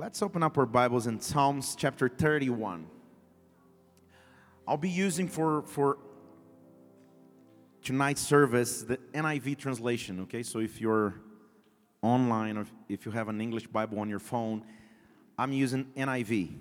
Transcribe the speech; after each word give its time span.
Let's 0.00 0.22
open 0.22 0.42
up 0.42 0.56
our 0.56 0.64
Bibles 0.64 1.06
in 1.06 1.20
Psalms 1.20 1.76
chapter 1.76 2.08
31. 2.08 2.86
I'll 4.66 4.78
be 4.78 4.88
using 4.88 5.28
for, 5.28 5.60
for 5.64 5.98
tonight's 7.84 8.22
service 8.22 8.80
the 8.80 8.96
NIV 9.12 9.58
translation, 9.58 10.20
okay? 10.20 10.42
So 10.42 10.60
if 10.60 10.80
you're 10.80 11.16
online 12.00 12.56
or 12.56 12.66
if 12.88 13.04
you 13.04 13.12
have 13.12 13.28
an 13.28 13.42
English 13.42 13.66
Bible 13.66 13.98
on 13.98 14.08
your 14.08 14.20
phone, 14.20 14.64
I'm 15.38 15.52
using 15.52 15.84
NIV. 15.94 16.56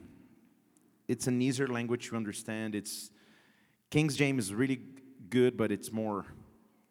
It's 1.07 1.27
an 1.27 1.41
easier 1.41 1.69
language 1.69 2.09
to 2.09 2.17
understand. 2.17 2.75
It's 2.75 3.09
King 3.89 4.09
James 4.09 4.47
is 4.47 4.53
really 4.53 4.81
good, 5.29 5.55
but 5.55 5.71
it's 5.71 5.93
more 5.93 6.25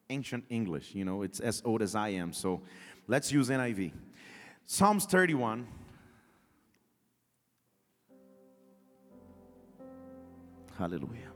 ancient 0.09 0.47
English, 0.49 0.95
you 0.95 1.05
know, 1.05 1.21
it's 1.21 1.41
as 1.41 1.61
old 1.67 1.83
as 1.83 1.95
I 1.95 2.09
am. 2.09 2.33
So 2.33 2.63
let's 3.07 3.31
use 3.31 3.51
NIV. 3.51 3.93
Psalms 4.65 5.05
31. 5.05 5.67
Hallelujah. 10.79 11.33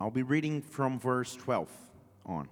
I'll 0.00 0.10
be 0.10 0.24
reading 0.24 0.60
from 0.60 0.98
verse 0.98 1.36
12 1.36 1.68
on. 2.26 2.48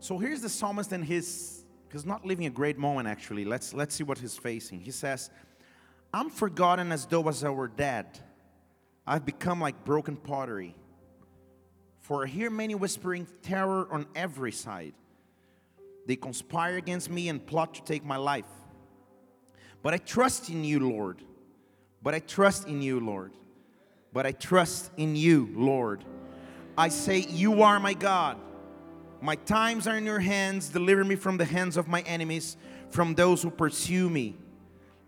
So 0.00 0.18
here's 0.18 0.40
the 0.40 0.48
psalmist 0.48 0.90
and 0.90 1.04
his 1.04 1.65
he's 1.92 2.06
not 2.06 2.24
living 2.24 2.46
a 2.46 2.50
great 2.50 2.78
moment 2.78 3.08
actually. 3.08 3.44
Let's 3.44 3.74
let's 3.74 3.94
see 3.94 4.04
what 4.04 4.18
he's 4.18 4.36
facing. 4.36 4.80
He 4.80 4.90
says, 4.90 5.30
I'm 6.12 6.30
forgotten 6.30 6.92
as 6.92 7.06
though 7.06 7.28
as 7.28 7.44
I 7.44 7.50
were 7.50 7.68
dead. 7.68 8.06
I've 9.06 9.24
become 9.24 9.60
like 9.60 9.84
broken 9.84 10.16
pottery. 10.16 10.74
For 12.00 12.24
I 12.24 12.28
hear 12.28 12.50
many 12.50 12.74
whispering 12.74 13.26
terror 13.42 13.88
on 13.90 14.06
every 14.14 14.52
side. 14.52 14.94
They 16.06 16.16
conspire 16.16 16.76
against 16.76 17.10
me 17.10 17.28
and 17.28 17.44
plot 17.44 17.74
to 17.74 17.82
take 17.82 18.04
my 18.04 18.16
life. 18.16 18.46
But 19.82 19.94
I 19.94 19.98
trust 19.98 20.48
in 20.48 20.64
you, 20.64 20.80
Lord. 20.80 21.22
But 22.02 22.14
I 22.14 22.20
trust 22.20 22.68
in 22.68 22.80
you, 22.80 23.00
Lord. 23.00 23.32
But 24.12 24.24
I 24.26 24.32
trust 24.32 24.92
in 24.96 25.16
you, 25.16 25.50
Lord. 25.54 26.04
I 26.78 26.88
say, 26.88 27.18
You 27.18 27.62
are 27.62 27.80
my 27.80 27.94
God. 27.94 28.38
My 29.20 29.36
times 29.36 29.86
are 29.86 29.96
in 29.96 30.04
your 30.04 30.20
hands. 30.20 30.68
Deliver 30.68 31.04
me 31.04 31.16
from 31.16 31.36
the 31.36 31.44
hands 31.44 31.76
of 31.76 31.88
my 31.88 32.02
enemies, 32.02 32.56
from 32.90 33.14
those 33.14 33.42
who 33.42 33.50
pursue 33.50 34.08
me. 34.10 34.36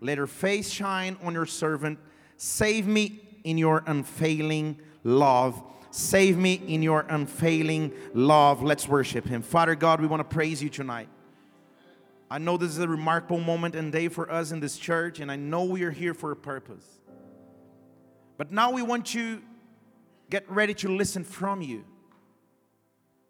Let 0.01 0.17
your 0.17 0.27
face 0.27 0.69
shine 0.69 1.17
on 1.23 1.33
your 1.33 1.45
servant. 1.45 1.99
Save 2.37 2.87
me 2.87 3.21
in 3.43 3.57
your 3.57 3.83
unfailing 3.85 4.79
love. 5.03 5.61
Save 5.91 6.37
me 6.37 6.61
in 6.67 6.81
your 6.81 7.05
unfailing 7.09 7.93
love. 8.13 8.61
Let's 8.61 8.87
worship 8.87 9.27
him. 9.27 9.41
Father 9.41 9.75
God, 9.75 10.01
we 10.01 10.07
want 10.07 10.19
to 10.19 10.35
praise 10.35 10.61
you 10.61 10.69
tonight. 10.69 11.09
I 12.31 12.37
know 12.37 12.57
this 12.57 12.69
is 12.69 12.79
a 12.79 12.87
remarkable 12.87 13.39
moment 13.39 13.75
and 13.75 13.91
day 13.91 14.07
for 14.07 14.31
us 14.31 14.51
in 14.51 14.59
this 14.59 14.77
church, 14.77 15.19
and 15.19 15.31
I 15.31 15.35
know 15.35 15.63
we 15.63 15.83
are 15.83 15.91
here 15.91 16.13
for 16.13 16.31
a 16.31 16.35
purpose. 16.35 16.85
But 18.37 18.51
now 18.51 18.71
we 18.71 18.83
want 18.83 19.07
to 19.07 19.41
get 20.29 20.49
ready 20.49 20.73
to 20.75 20.95
listen 20.95 21.23
from 21.23 21.61
you. 21.61 21.83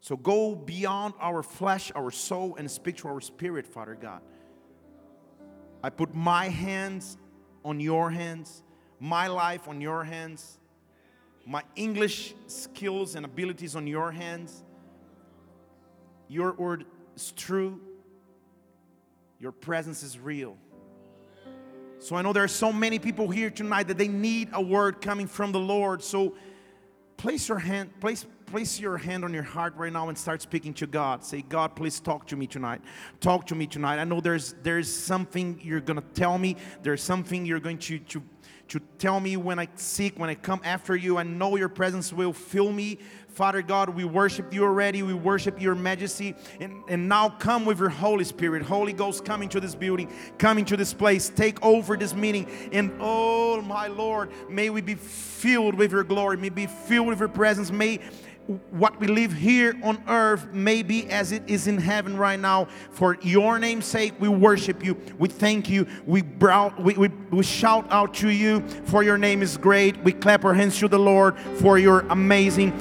So 0.01 0.15
go 0.15 0.55
beyond 0.55 1.13
our 1.19 1.43
flesh, 1.43 1.91
our 1.93 2.11
soul, 2.11 2.55
and 2.57 2.69
speak 2.69 2.97
to 2.97 3.07
our 3.07 3.21
spirit, 3.21 3.67
Father 3.67 3.97
God. 3.99 4.21
I 5.83 5.89
put 5.89 6.13
my 6.13 6.47
hands 6.47 7.17
on 7.63 7.79
your 7.79 8.09
hands, 8.09 8.63
my 8.99 9.27
life 9.27 9.67
on 9.67 9.81
your 9.81 10.03
hands, 10.03 10.59
my 11.45 11.63
English 11.75 12.33
skills 12.47 13.15
and 13.15 13.25
abilities 13.25 13.75
on 13.75 13.87
your 13.87 14.11
hands. 14.11 14.63
Your 16.27 16.53
word 16.53 16.85
is 17.15 17.31
true, 17.31 17.81
your 19.39 19.51
presence 19.51 20.03
is 20.03 20.19
real. 20.19 20.57
So 21.99 22.15
I 22.15 22.21
know 22.21 22.31
there 22.31 22.43
are 22.43 22.47
so 22.47 22.71
many 22.71 22.97
people 22.97 23.29
here 23.29 23.49
tonight 23.49 23.87
that 23.89 23.97
they 23.97 24.07
need 24.07 24.49
a 24.53 24.61
word 24.61 25.01
coming 25.01 25.27
from 25.27 25.51
the 25.51 25.59
Lord. 25.59 26.01
So 26.01 26.35
place 27.19 27.49
your 27.49 27.59
hand, 27.59 27.91
place 27.99 28.25
place 28.45 28.79
your 28.79 28.97
hand 28.97 29.23
on 29.23 29.33
your 29.33 29.43
heart 29.43 29.75
right 29.75 29.91
now 29.91 30.07
and 30.07 30.17
start 30.17 30.41
speaking 30.41 30.73
to 30.73 30.87
God. 30.87 31.23
Say, 31.23 31.43
God, 31.43 31.75
please 31.75 31.99
talk 31.99 32.25
to 32.27 32.35
me 32.35 32.47
tonight. 32.47 32.81
Talk 33.19 33.45
to 33.47 33.55
me 33.55 33.67
tonight. 33.67 33.99
I 33.99 34.05
know 34.05 34.21
there's 34.21 34.55
there's 34.63 34.91
something 34.91 35.59
you're 35.61 35.81
gonna 35.81 36.03
tell 36.13 36.37
me. 36.37 36.55
There's 36.81 37.03
something 37.03 37.45
you're 37.45 37.59
going 37.59 37.77
to 37.79 37.99
to 37.99 38.23
to 38.69 38.79
tell 38.99 39.19
me 39.19 39.35
when 39.35 39.59
I 39.59 39.67
seek, 39.75 40.17
when 40.17 40.29
I 40.29 40.35
come 40.35 40.61
after 40.63 40.95
you. 40.95 41.17
I 41.17 41.23
know 41.23 41.57
your 41.57 41.69
presence 41.69 42.13
will 42.13 42.33
fill 42.33 42.71
me. 42.71 42.99
Father 43.29 43.61
God, 43.61 43.89
we 43.89 44.03
worship 44.03 44.53
you 44.53 44.63
already. 44.63 45.03
We 45.03 45.13
worship 45.13 45.61
your 45.61 45.75
majesty. 45.75 46.35
And, 46.59 46.83
and 46.89 47.07
now 47.07 47.29
come 47.29 47.65
with 47.65 47.79
your 47.79 47.89
Holy 47.89 48.23
Spirit. 48.23 48.63
Holy 48.63 48.91
Ghost, 48.91 49.23
come 49.23 49.41
into 49.41 49.59
this 49.59 49.75
building, 49.75 50.11
come 50.37 50.57
into 50.57 50.75
this 50.75 50.93
place, 50.93 51.29
take 51.29 51.63
over 51.63 51.95
this 51.95 52.13
meeting. 52.13 52.47
And 52.71 52.91
oh, 52.99 53.61
my 53.61 53.87
Lord, 53.87 54.31
may 54.49 54.69
we 54.69 54.81
be 54.81 54.95
filled 54.95 55.75
with 55.75 55.91
your 55.91 56.03
glory, 56.03 56.37
may 56.37 56.49
be 56.49 56.65
filled 56.65 57.07
with 57.07 57.19
your 57.19 57.29
presence. 57.29 57.71
May 57.71 57.99
what 58.71 58.99
we 58.99 59.05
live 59.05 59.31
here 59.31 59.79
on 59.83 60.03
earth 60.07 60.51
may 60.51 60.81
be 60.81 61.07
as 61.09 61.31
it 61.31 61.43
is 61.47 61.67
in 61.67 61.77
heaven 61.77 62.17
right 62.17 62.39
now. 62.39 62.65
For 62.89 63.15
your 63.21 63.59
name's 63.59 63.85
sake, 63.85 64.13
we 64.19 64.27
worship 64.27 64.83
you. 64.83 64.99
We 65.19 65.29
thank 65.29 65.69
you. 65.69 65.85
We, 66.07 66.23
brow, 66.23 66.73
we, 66.79 66.95
we, 66.95 67.09
we 67.29 67.43
shout 67.43 67.85
out 67.91 68.15
to 68.15 68.29
you, 68.29 68.61
for 68.85 69.03
your 69.03 69.19
name 69.19 69.43
is 69.43 69.55
great. 69.55 70.03
We 70.03 70.13
clap 70.13 70.45
our 70.45 70.55
hands 70.55 70.79
to 70.79 70.87
the 70.87 70.97
Lord 70.97 71.37
for 71.39 71.77
your 71.77 72.01
amazing. 72.09 72.71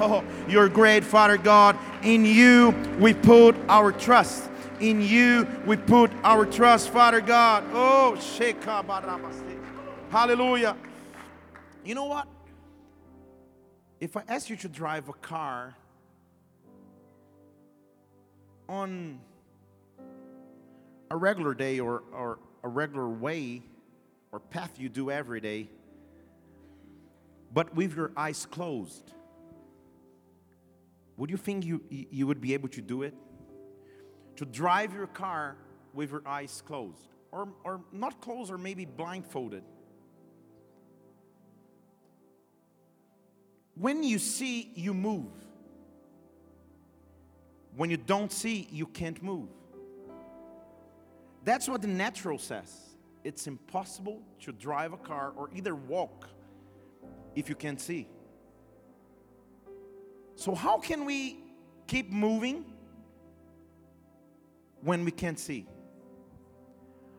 Oh, 0.00 0.24
you're 0.48 0.68
great, 0.68 1.04
Father 1.04 1.36
God. 1.36 1.78
In 2.02 2.24
you 2.24 2.74
we 2.98 3.14
put 3.14 3.54
our 3.68 3.92
trust. 3.92 4.50
In 4.80 5.00
you 5.00 5.46
we 5.66 5.76
put 5.76 6.10
our 6.24 6.44
trust, 6.44 6.90
Father 6.90 7.20
God. 7.20 7.64
Oh, 7.72 8.16
Hallelujah. 10.10 10.76
You 11.84 11.94
know 11.94 12.06
what? 12.06 12.26
If 14.00 14.16
I 14.16 14.22
ask 14.28 14.50
you 14.50 14.56
to 14.56 14.68
drive 14.68 15.08
a 15.08 15.12
car 15.12 15.74
on 18.68 19.20
a 21.10 21.16
regular 21.16 21.54
day 21.54 21.78
or, 21.78 22.02
or 22.12 22.38
a 22.62 22.68
regular 22.68 23.08
way 23.08 23.62
or 24.32 24.40
path 24.40 24.72
you 24.78 24.88
do 24.88 25.10
every 25.10 25.40
day, 25.40 25.68
but 27.52 27.74
with 27.74 27.96
your 27.96 28.10
eyes 28.16 28.46
closed, 28.46 29.13
would 31.16 31.30
you 31.30 31.36
think 31.36 31.64
you, 31.64 31.82
you 31.90 32.26
would 32.26 32.40
be 32.40 32.54
able 32.54 32.68
to 32.70 32.80
do 32.80 33.02
it? 33.02 33.14
To 34.36 34.44
drive 34.44 34.92
your 34.94 35.06
car 35.06 35.56
with 35.92 36.10
your 36.10 36.22
eyes 36.26 36.62
closed, 36.66 37.06
or, 37.30 37.48
or 37.62 37.80
not 37.92 38.20
closed, 38.20 38.50
or 38.50 38.58
maybe 38.58 38.84
blindfolded. 38.84 39.62
When 43.76 44.02
you 44.02 44.18
see, 44.18 44.72
you 44.74 44.94
move. 44.94 45.30
When 47.76 47.90
you 47.90 47.96
don't 47.96 48.30
see, 48.32 48.68
you 48.70 48.86
can't 48.86 49.20
move. 49.22 49.48
That's 51.44 51.68
what 51.68 51.82
the 51.82 51.88
natural 51.88 52.38
says. 52.38 52.72
It's 53.24 53.46
impossible 53.46 54.22
to 54.40 54.52
drive 54.52 54.92
a 54.92 54.96
car 54.96 55.32
or 55.36 55.50
either 55.54 55.74
walk 55.74 56.28
if 57.34 57.48
you 57.48 57.54
can't 57.54 57.80
see. 57.80 58.06
So, 60.36 60.54
how 60.54 60.78
can 60.78 61.04
we 61.04 61.38
keep 61.86 62.10
moving 62.10 62.64
when 64.82 65.04
we 65.04 65.10
can't 65.10 65.38
see? 65.38 65.66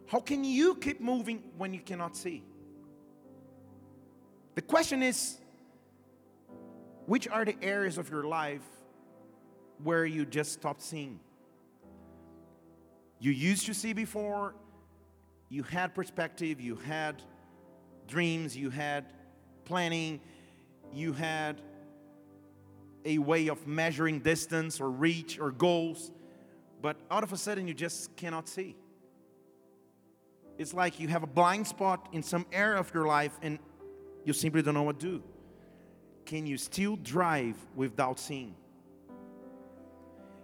How 0.07 0.19
can 0.19 0.43
you 0.43 0.75
keep 0.75 1.01
moving 1.01 1.43
when 1.57 1.73
you 1.73 1.79
cannot 1.79 2.15
see? 2.15 2.43
The 4.55 4.61
question 4.61 5.01
is 5.01 5.37
which 7.05 7.27
are 7.27 7.45
the 7.45 7.55
areas 7.61 7.97
of 7.97 8.09
your 8.09 8.23
life 8.23 8.63
where 9.83 10.05
you 10.05 10.25
just 10.25 10.53
stopped 10.53 10.81
seeing? 10.81 11.19
You 13.19 13.31
used 13.31 13.65
to 13.67 13.73
see 13.73 13.93
before, 13.93 14.55
you 15.49 15.63
had 15.63 15.95
perspective, 15.95 16.59
you 16.59 16.75
had 16.75 17.21
dreams, 18.07 18.57
you 18.57 18.69
had 18.69 19.05
planning, 19.65 20.19
you 20.93 21.13
had 21.13 21.61
a 23.05 23.19
way 23.19 23.47
of 23.47 23.65
measuring 23.67 24.19
distance 24.19 24.81
or 24.81 24.89
reach 24.89 25.39
or 25.39 25.51
goals, 25.51 26.11
but 26.81 26.97
out 27.09 27.23
of 27.23 27.31
a 27.31 27.37
sudden 27.37 27.67
you 27.67 27.73
just 27.73 28.15
cannot 28.17 28.49
see. 28.49 28.75
It's 30.57 30.73
like 30.73 30.99
you 30.99 31.07
have 31.09 31.23
a 31.23 31.27
blind 31.27 31.67
spot 31.67 32.09
in 32.11 32.23
some 32.23 32.45
area 32.51 32.79
of 32.79 32.93
your 32.93 33.05
life 33.05 33.37
and 33.41 33.59
you 34.23 34.33
simply 34.33 34.61
don't 34.61 34.73
know 34.73 34.83
what 34.83 34.99
to 34.99 35.05
do. 35.05 35.23
can 36.25 36.47
you 36.47 36.57
still 36.57 36.95
drive 36.95 37.55
without 37.75 38.19
seeing? 38.19 38.55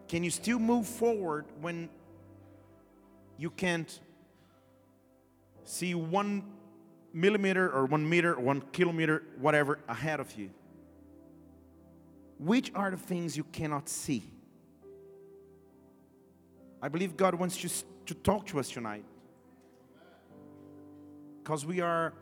Can 0.07 0.23
you 0.23 0.29
still 0.29 0.59
move 0.59 0.85
forward 0.85 1.45
when 1.59 1.89
you 3.37 3.49
can't 3.49 3.99
see 5.63 5.95
one 5.95 6.43
millimeter 7.13 7.71
or 7.71 7.85
one 7.85 8.07
meter 8.07 8.35
or 8.35 8.41
one 8.41 8.61
kilometer, 8.73 9.23
whatever, 9.39 9.79
ahead 9.87 10.19
of 10.19 10.31
you? 10.37 10.51
Which 12.41 12.71
are 12.73 12.89
the 12.89 12.97
things 12.97 13.37
you 13.37 13.43
cannot 13.43 13.87
see? 13.87 14.23
I 16.81 16.87
believe 16.87 17.15
God 17.15 17.35
wants 17.35 17.63
you 17.63 17.69
to 18.07 18.15
talk 18.15 18.47
to 18.47 18.59
us 18.59 18.71
tonight. 18.71 19.05
Because 21.43 21.67
we 21.67 21.81
are 21.81 22.13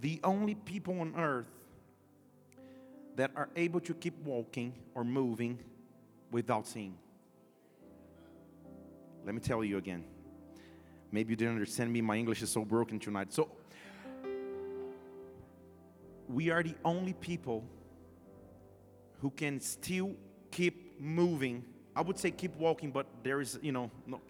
the 0.00 0.18
only 0.24 0.54
people 0.54 0.98
on 1.00 1.12
earth 1.18 1.50
that 3.16 3.30
are 3.36 3.50
able 3.54 3.80
to 3.80 3.92
keep 3.92 4.16
walking 4.24 4.72
or 4.94 5.04
moving 5.04 5.58
without 6.30 6.66
seeing. 6.66 6.96
Let 9.26 9.34
me 9.34 9.42
tell 9.42 9.62
you 9.62 9.76
again. 9.76 10.02
Maybe 11.10 11.32
you 11.32 11.36
didn't 11.36 11.52
understand 11.52 11.92
me. 11.92 12.00
My 12.00 12.16
English 12.16 12.40
is 12.40 12.48
so 12.48 12.64
broken 12.64 12.98
tonight. 12.98 13.34
So, 13.34 13.50
we 16.26 16.48
are 16.48 16.62
the 16.62 16.74
only 16.86 17.12
people 17.12 17.64
who 19.22 19.30
can 19.30 19.60
still 19.60 20.14
keep 20.50 21.00
moving. 21.00 21.64
I 21.94 22.02
would 22.02 22.18
say 22.18 22.32
keep 22.32 22.56
walking, 22.56 22.90
but 22.90 23.06
there 23.22 23.40
is, 23.40 23.58
you 23.62 23.70
know, 23.70 23.90
no. 24.06 24.20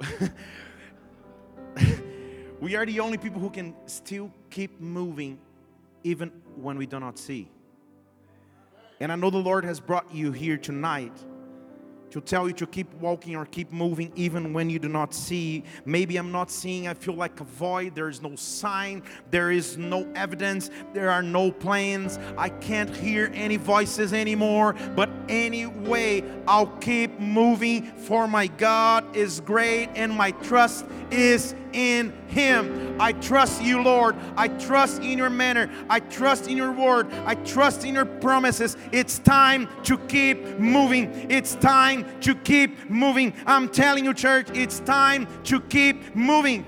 we 2.60 2.74
are 2.74 2.86
the 2.86 2.98
only 2.98 3.18
people 3.18 3.40
who 3.40 3.50
can 3.50 3.74
still 3.86 4.32
keep 4.48 4.80
moving 4.80 5.38
even 6.02 6.30
when 6.56 6.78
we 6.78 6.86
do 6.86 6.98
not 6.98 7.18
see. 7.18 7.50
And 9.00 9.12
I 9.12 9.16
know 9.16 9.28
the 9.28 9.36
Lord 9.36 9.64
has 9.64 9.80
brought 9.80 10.12
you 10.14 10.32
here 10.32 10.56
tonight 10.56 11.12
to 12.12 12.20
tell 12.20 12.46
you 12.46 12.52
to 12.52 12.66
keep 12.66 12.92
walking 12.94 13.34
or 13.36 13.46
keep 13.46 13.72
moving 13.72 14.12
even 14.14 14.52
when 14.52 14.68
you 14.68 14.78
do 14.78 14.88
not 14.88 15.14
see. 15.14 15.64
Maybe 15.86 16.18
I'm 16.18 16.30
not 16.30 16.50
seeing, 16.50 16.86
I 16.86 16.92
feel 16.92 17.14
like 17.14 17.40
a 17.40 17.44
void. 17.44 17.94
There 17.94 18.10
is 18.10 18.20
no 18.20 18.36
sign, 18.36 19.02
there 19.30 19.50
is 19.50 19.78
no 19.78 20.06
evidence, 20.14 20.70
there 20.92 21.10
are 21.10 21.22
no 21.22 21.50
plans. 21.50 22.18
I 22.36 22.50
can't 22.50 22.94
hear 22.94 23.30
any 23.32 23.56
voices 23.56 24.12
anymore. 24.12 24.74
But 24.94 25.08
anyway, 25.30 26.22
I'll 26.46 26.66
keep 26.66 27.18
moving, 27.18 27.86
for 27.92 28.28
my 28.28 28.46
God 28.46 29.16
is 29.16 29.40
great 29.40 29.88
and 29.94 30.12
my 30.12 30.32
trust 30.32 30.84
is 31.10 31.54
in 31.72 32.12
Him. 32.28 32.96
I 33.00 33.12
trust 33.12 33.62
you, 33.62 33.82
Lord. 33.82 34.16
I 34.36 34.48
trust 34.48 35.02
in 35.02 35.18
your 35.18 35.30
manner. 35.30 35.70
I 35.88 36.00
trust 36.00 36.48
in 36.48 36.56
your 36.56 36.72
word. 36.72 37.12
I 37.24 37.34
trust 37.34 37.84
in 37.84 37.94
your 37.94 38.04
promises. 38.04 38.76
It's 38.92 39.18
time 39.18 39.68
to 39.84 39.98
keep 39.98 40.58
moving. 40.58 41.30
It's 41.30 41.54
time 41.56 42.20
to 42.20 42.34
keep 42.34 42.90
moving. 42.90 43.34
I'm 43.46 43.68
telling 43.68 44.04
you, 44.04 44.14
church, 44.14 44.48
it's 44.54 44.80
time 44.80 45.26
to 45.44 45.60
keep 45.60 46.14
moving. 46.14 46.66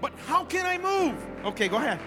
But 0.00 0.12
how 0.26 0.44
can 0.44 0.66
I 0.66 0.78
move? 0.78 1.14
Okay, 1.44 1.68
go 1.68 1.76
ahead. 1.76 1.98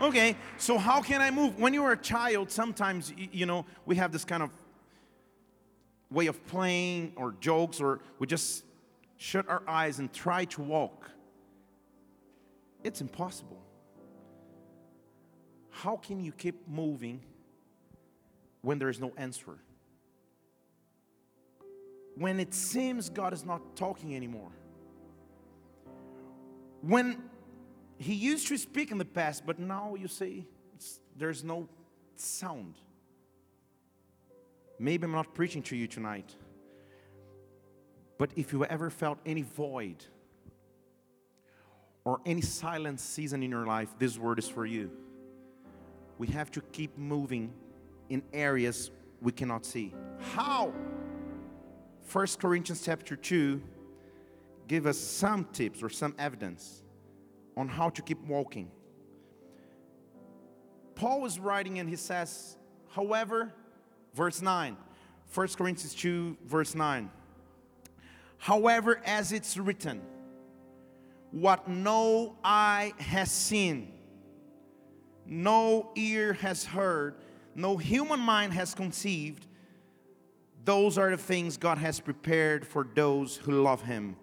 Okay, 0.00 0.36
so 0.58 0.78
how 0.78 1.02
can 1.02 1.20
I 1.20 1.30
move? 1.30 1.58
When 1.58 1.74
you 1.74 1.82
are 1.84 1.92
a 1.92 1.96
child, 1.96 2.52
sometimes, 2.52 3.12
you 3.16 3.46
know, 3.46 3.66
we 3.84 3.96
have 3.96 4.12
this 4.12 4.24
kind 4.24 4.44
of 4.44 4.50
way 6.10 6.26
of 6.26 6.46
playing 6.46 7.12
or 7.16 7.32
jokes, 7.40 7.80
or 7.80 8.00
we 8.18 8.26
just 8.26 8.64
shut 9.16 9.48
our 9.48 9.62
eyes 9.66 9.98
and 9.98 10.12
try 10.12 10.44
to 10.46 10.62
walk. 10.62 11.10
It's 12.84 13.00
impossible. 13.00 13.60
How 15.70 15.96
can 15.96 16.20
you 16.20 16.32
keep 16.32 16.66
moving 16.66 17.20
when 18.62 18.78
there 18.78 18.88
is 18.88 19.00
no 19.00 19.12
answer? 19.16 19.58
When 22.16 22.40
it 22.40 22.54
seems 22.54 23.08
God 23.08 23.32
is 23.32 23.44
not 23.44 23.76
talking 23.76 24.16
anymore. 24.16 24.50
When 26.80 27.22
He 27.98 28.14
used 28.14 28.48
to 28.48 28.56
speak 28.56 28.90
in 28.90 28.98
the 28.98 29.04
past, 29.04 29.44
but 29.44 29.58
now 29.58 29.94
you 29.94 30.08
see 30.08 30.46
there's 31.16 31.44
no 31.44 31.68
sound. 32.16 32.74
Maybe 34.78 35.04
I'm 35.04 35.12
not 35.12 35.34
preaching 35.34 35.62
to 35.64 35.76
you 35.76 35.86
tonight, 35.86 36.34
but 38.16 38.30
if 38.36 38.52
you 38.52 38.64
ever 38.64 38.90
felt 38.90 39.18
any 39.26 39.42
void 39.42 40.04
or 42.04 42.20
any 42.24 42.40
silent 42.40 43.00
season 43.00 43.42
in 43.42 43.50
your 43.50 43.66
life, 43.66 43.90
this 43.98 44.18
word 44.18 44.38
is 44.38 44.48
for 44.48 44.64
you. 44.64 44.90
We 46.18 46.28
have 46.28 46.50
to 46.52 46.60
keep 46.60 46.96
moving 46.96 47.52
in 48.08 48.22
areas 48.32 48.90
we 49.20 49.32
cannot 49.32 49.66
see. 49.66 49.94
How? 50.34 50.72
First 52.02 52.40
Corinthians 52.40 52.82
chapter 52.84 53.16
2 53.16 53.60
give 54.68 54.86
us 54.86 54.98
some 54.98 55.46
tips 55.52 55.82
or 55.82 55.88
some 55.88 56.14
evidence 56.18 56.82
on 57.56 57.68
how 57.68 57.88
to 57.90 58.02
keep 58.02 58.20
walking. 58.26 58.70
Paul 60.94 61.24
is 61.26 61.38
writing 61.38 61.78
and 61.78 61.88
he 61.88 61.96
says, 61.96 62.56
however, 62.90 63.52
verse 64.14 64.42
9. 64.42 64.76
1 65.34 65.48
Corinthians 65.48 65.94
2, 65.94 66.36
verse 66.46 66.74
9. 66.74 67.10
However, 68.38 69.00
as 69.04 69.32
it's 69.32 69.56
written, 69.56 70.00
what 71.30 71.68
no 71.68 72.36
eye 72.42 72.94
has 72.98 73.30
seen, 73.30 73.92
no 75.26 75.90
ear 75.96 76.32
has 76.34 76.64
heard, 76.64 77.16
no 77.54 77.76
human 77.76 78.20
mind 78.20 78.54
has 78.54 78.74
conceived, 78.74 79.46
those 80.64 80.96
are 80.96 81.10
the 81.10 81.16
things 81.16 81.56
God 81.56 81.78
has 81.78 82.00
prepared 82.00 82.66
for 82.66 82.86
those 82.94 83.36
who 83.36 83.62
love 83.62 83.82
Him. 83.82 84.16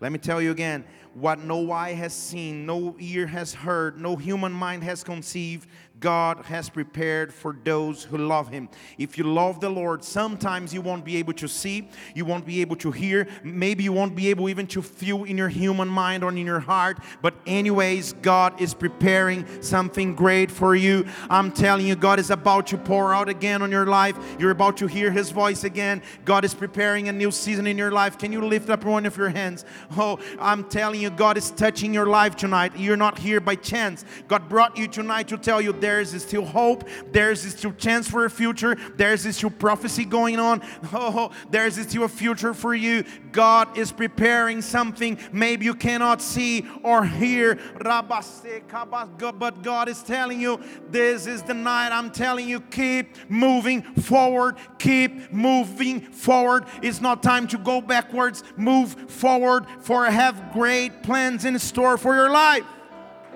Let 0.00 0.12
me 0.12 0.18
tell 0.18 0.40
you 0.42 0.50
again 0.50 0.84
what 1.14 1.38
no 1.38 1.72
eye 1.72 1.94
has 1.94 2.12
seen, 2.12 2.66
no 2.66 2.94
ear 2.98 3.26
has 3.26 3.54
heard, 3.54 3.98
no 3.98 4.16
human 4.16 4.52
mind 4.52 4.84
has 4.84 5.02
conceived, 5.02 5.68
God 5.98 6.44
has 6.44 6.68
prepared 6.68 7.32
for 7.32 7.56
those 7.64 8.04
who 8.04 8.18
love 8.18 8.48
Him. 8.48 8.68
If 8.98 9.16
you 9.16 9.24
love 9.24 9.60
the 9.60 9.70
Lord, 9.70 10.04
sometimes 10.04 10.74
you 10.74 10.82
won't 10.82 11.04
be 11.04 11.16
able 11.16 11.32
to 11.34 11.48
see, 11.48 11.88
you 12.14 12.24
won't 12.24 12.44
be 12.44 12.60
able 12.60 12.76
to 12.76 12.90
hear, 12.90 13.26
maybe 13.42 13.84
you 13.84 13.92
won't 13.92 14.14
be 14.14 14.28
able 14.28 14.48
even 14.48 14.66
to 14.68 14.82
feel 14.82 15.24
in 15.24 15.38
your 15.38 15.48
human 15.48 15.88
mind 15.88 16.22
or 16.22 16.30
in 16.30 16.36
your 16.38 16.60
heart. 16.60 16.98
But, 17.22 17.34
anyways, 17.46 18.12
God 18.14 18.60
is 18.60 18.74
preparing 18.74 19.46
something 19.62 20.14
great 20.14 20.50
for 20.50 20.74
you. 20.74 21.06
I'm 21.30 21.50
telling 21.50 21.86
you, 21.86 21.96
God 21.96 22.18
is 22.18 22.30
about 22.30 22.66
to 22.68 22.78
pour 22.78 23.14
out 23.14 23.28
again 23.28 23.62
on 23.62 23.70
your 23.70 23.86
life. 23.86 24.16
You're 24.38 24.50
about 24.50 24.76
to 24.78 24.86
hear 24.86 25.10
His 25.10 25.30
voice 25.30 25.64
again. 25.64 26.02
God 26.24 26.44
is 26.44 26.52
preparing 26.52 27.08
a 27.08 27.12
new 27.12 27.30
season 27.30 27.66
in 27.66 27.78
your 27.78 27.90
life. 27.90 28.18
Can 28.18 28.32
you 28.32 28.44
lift 28.44 28.68
up 28.68 28.84
one 28.84 29.06
of 29.06 29.16
your 29.16 29.30
hands? 29.30 29.64
Oh, 29.96 30.18
I'm 30.38 30.64
telling 30.64 31.00
you, 31.00 31.10
God 31.10 31.38
is 31.38 31.50
touching 31.52 31.94
your 31.94 32.06
life 32.06 32.36
tonight. 32.36 32.72
You're 32.76 32.96
not 32.96 33.18
here 33.18 33.40
by 33.40 33.54
chance. 33.54 34.04
God 34.28 34.48
brought 34.48 34.76
you 34.76 34.88
tonight 34.88 35.28
to 35.28 35.38
tell 35.38 35.60
you 35.60 35.72
there 35.86 36.00
is 36.00 36.10
still 36.20 36.44
hope, 36.44 36.82
there 37.12 37.30
is 37.30 37.42
still 37.42 37.72
chance 37.72 38.10
for 38.10 38.24
a 38.24 38.30
future, 38.30 38.76
there 38.96 39.12
is 39.12 39.36
still 39.36 39.50
prophecy 39.50 40.04
going 40.04 40.40
on. 40.40 40.60
Oh, 40.92 41.30
there 41.48 41.64
is 41.64 41.76
still 41.76 42.02
a 42.02 42.08
future 42.08 42.52
for 42.52 42.74
you. 42.74 43.04
God 43.30 43.78
is 43.78 43.92
preparing 43.92 44.62
something 44.62 45.16
maybe 45.30 45.64
you 45.64 45.74
cannot 45.74 46.20
see 46.20 46.66
or 46.82 47.04
hear. 47.04 47.60
But 47.78 49.62
God 49.62 49.88
is 49.88 50.02
telling 50.02 50.40
you, 50.40 50.60
this 50.90 51.28
is 51.28 51.42
the 51.42 51.54
night. 51.54 51.90
I'm 51.92 52.10
telling 52.10 52.48
you, 52.48 52.60
keep 52.60 53.14
moving 53.30 53.82
forward. 53.82 54.56
Keep 54.80 55.32
moving 55.32 56.00
forward. 56.00 56.64
It's 56.82 57.00
not 57.00 57.22
time 57.22 57.46
to 57.48 57.58
go 57.58 57.80
backwards. 57.80 58.42
Move 58.56 58.92
forward, 59.08 59.66
for 59.78 60.04
I 60.04 60.10
have 60.10 60.52
great 60.52 61.04
plans 61.04 61.44
in 61.44 61.56
store 61.60 61.96
for 61.96 62.16
your 62.16 62.30
life. 62.30 62.64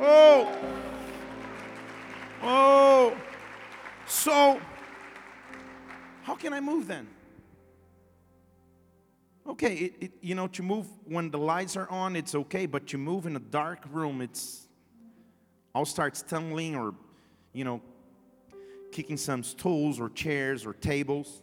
Oh. 0.00 0.79
Oh, 2.42 3.16
so 4.06 4.61
how 6.23 6.35
can 6.35 6.52
I 6.52 6.61
move 6.61 6.87
then? 6.87 7.06
Okay, 9.47 9.75
it, 9.75 9.94
it, 10.00 10.12
you 10.20 10.35
know, 10.35 10.47
to 10.49 10.62
move 10.62 10.87
when 11.06 11.30
the 11.30 11.38
lights 11.38 11.76
are 11.76 11.88
on, 11.90 12.14
it's 12.14 12.35
okay, 12.35 12.66
but 12.66 12.87
to 12.88 12.99
move 12.99 13.26
in 13.26 13.37
a 13.37 13.40
dark 13.40 13.85
room, 13.90 14.20
it's, 14.20 14.68
I'll 15.75 15.85
start 15.85 16.16
stumbling 16.16 16.76
or, 16.76 16.94
you 17.52 17.64
know, 17.64 17.80
kicking 18.92 19.16
some 19.16 19.42
stools 19.42 19.99
or 19.99 20.09
chairs 20.11 20.64
or 20.64 20.73
tables. 20.75 21.42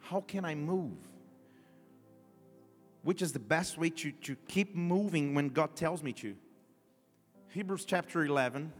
How 0.00 0.20
can 0.20 0.44
I 0.44 0.54
move? 0.54 0.96
Which 3.02 3.22
is 3.22 3.32
the 3.32 3.38
best 3.38 3.76
way 3.76 3.90
to, 3.90 4.12
to 4.12 4.36
keep 4.48 4.74
moving 4.74 5.34
when 5.34 5.48
God 5.48 5.76
tells 5.76 6.02
me 6.02 6.12
to? 6.14 6.34
Hebrews 7.48 7.84
chapter 7.84 8.24
11 8.24 8.72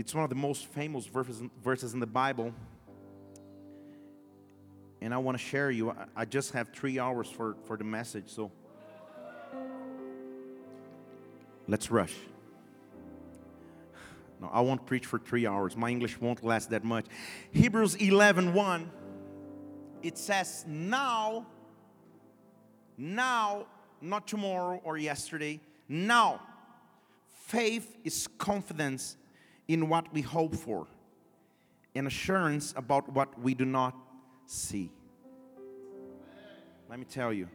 it's 0.00 0.14
one 0.14 0.24
of 0.24 0.30
the 0.30 0.36
most 0.36 0.64
famous 0.68 1.04
verses 1.04 1.42
verses 1.62 1.92
in 1.92 2.00
the 2.00 2.06
Bible. 2.06 2.54
And 5.02 5.12
I 5.12 5.18
want 5.18 5.36
to 5.36 5.44
share 5.44 5.70
you. 5.70 5.94
I 6.16 6.24
just 6.24 6.52
have 6.52 6.70
three 6.70 6.98
hours 6.98 7.28
for, 7.28 7.56
for 7.66 7.76
the 7.76 7.84
message, 7.84 8.24
so 8.28 8.50
let's 11.68 11.90
rush. 11.90 12.14
No, 14.40 14.48
I 14.50 14.62
won't 14.62 14.86
preach 14.86 15.04
for 15.04 15.18
three 15.18 15.46
hours. 15.46 15.76
My 15.76 15.90
English 15.90 16.18
won't 16.18 16.42
last 16.42 16.70
that 16.70 16.82
much. 16.82 17.04
Hebrews 17.52 17.96
11 17.96 18.54
1, 18.54 18.90
it 20.02 20.16
says, 20.16 20.64
Now, 20.66 21.46
now, 22.96 23.66
not 24.00 24.26
tomorrow 24.26 24.80
or 24.82 24.96
yesterday, 24.96 25.60
now, 25.88 26.40
faith 27.48 27.98
is 28.02 28.26
confidence 28.38 29.16
in 29.72 29.88
what 29.88 30.12
we 30.12 30.20
hope 30.20 30.56
for 30.56 30.88
and 31.94 32.06
assurance 32.08 32.74
about 32.76 33.12
what 33.12 33.40
we 33.40 33.54
do 33.54 33.64
not 33.64 33.94
see. 34.44 34.90
Let 36.88 36.98
me 36.98 37.04
tell 37.04 37.32
you, 37.32 37.48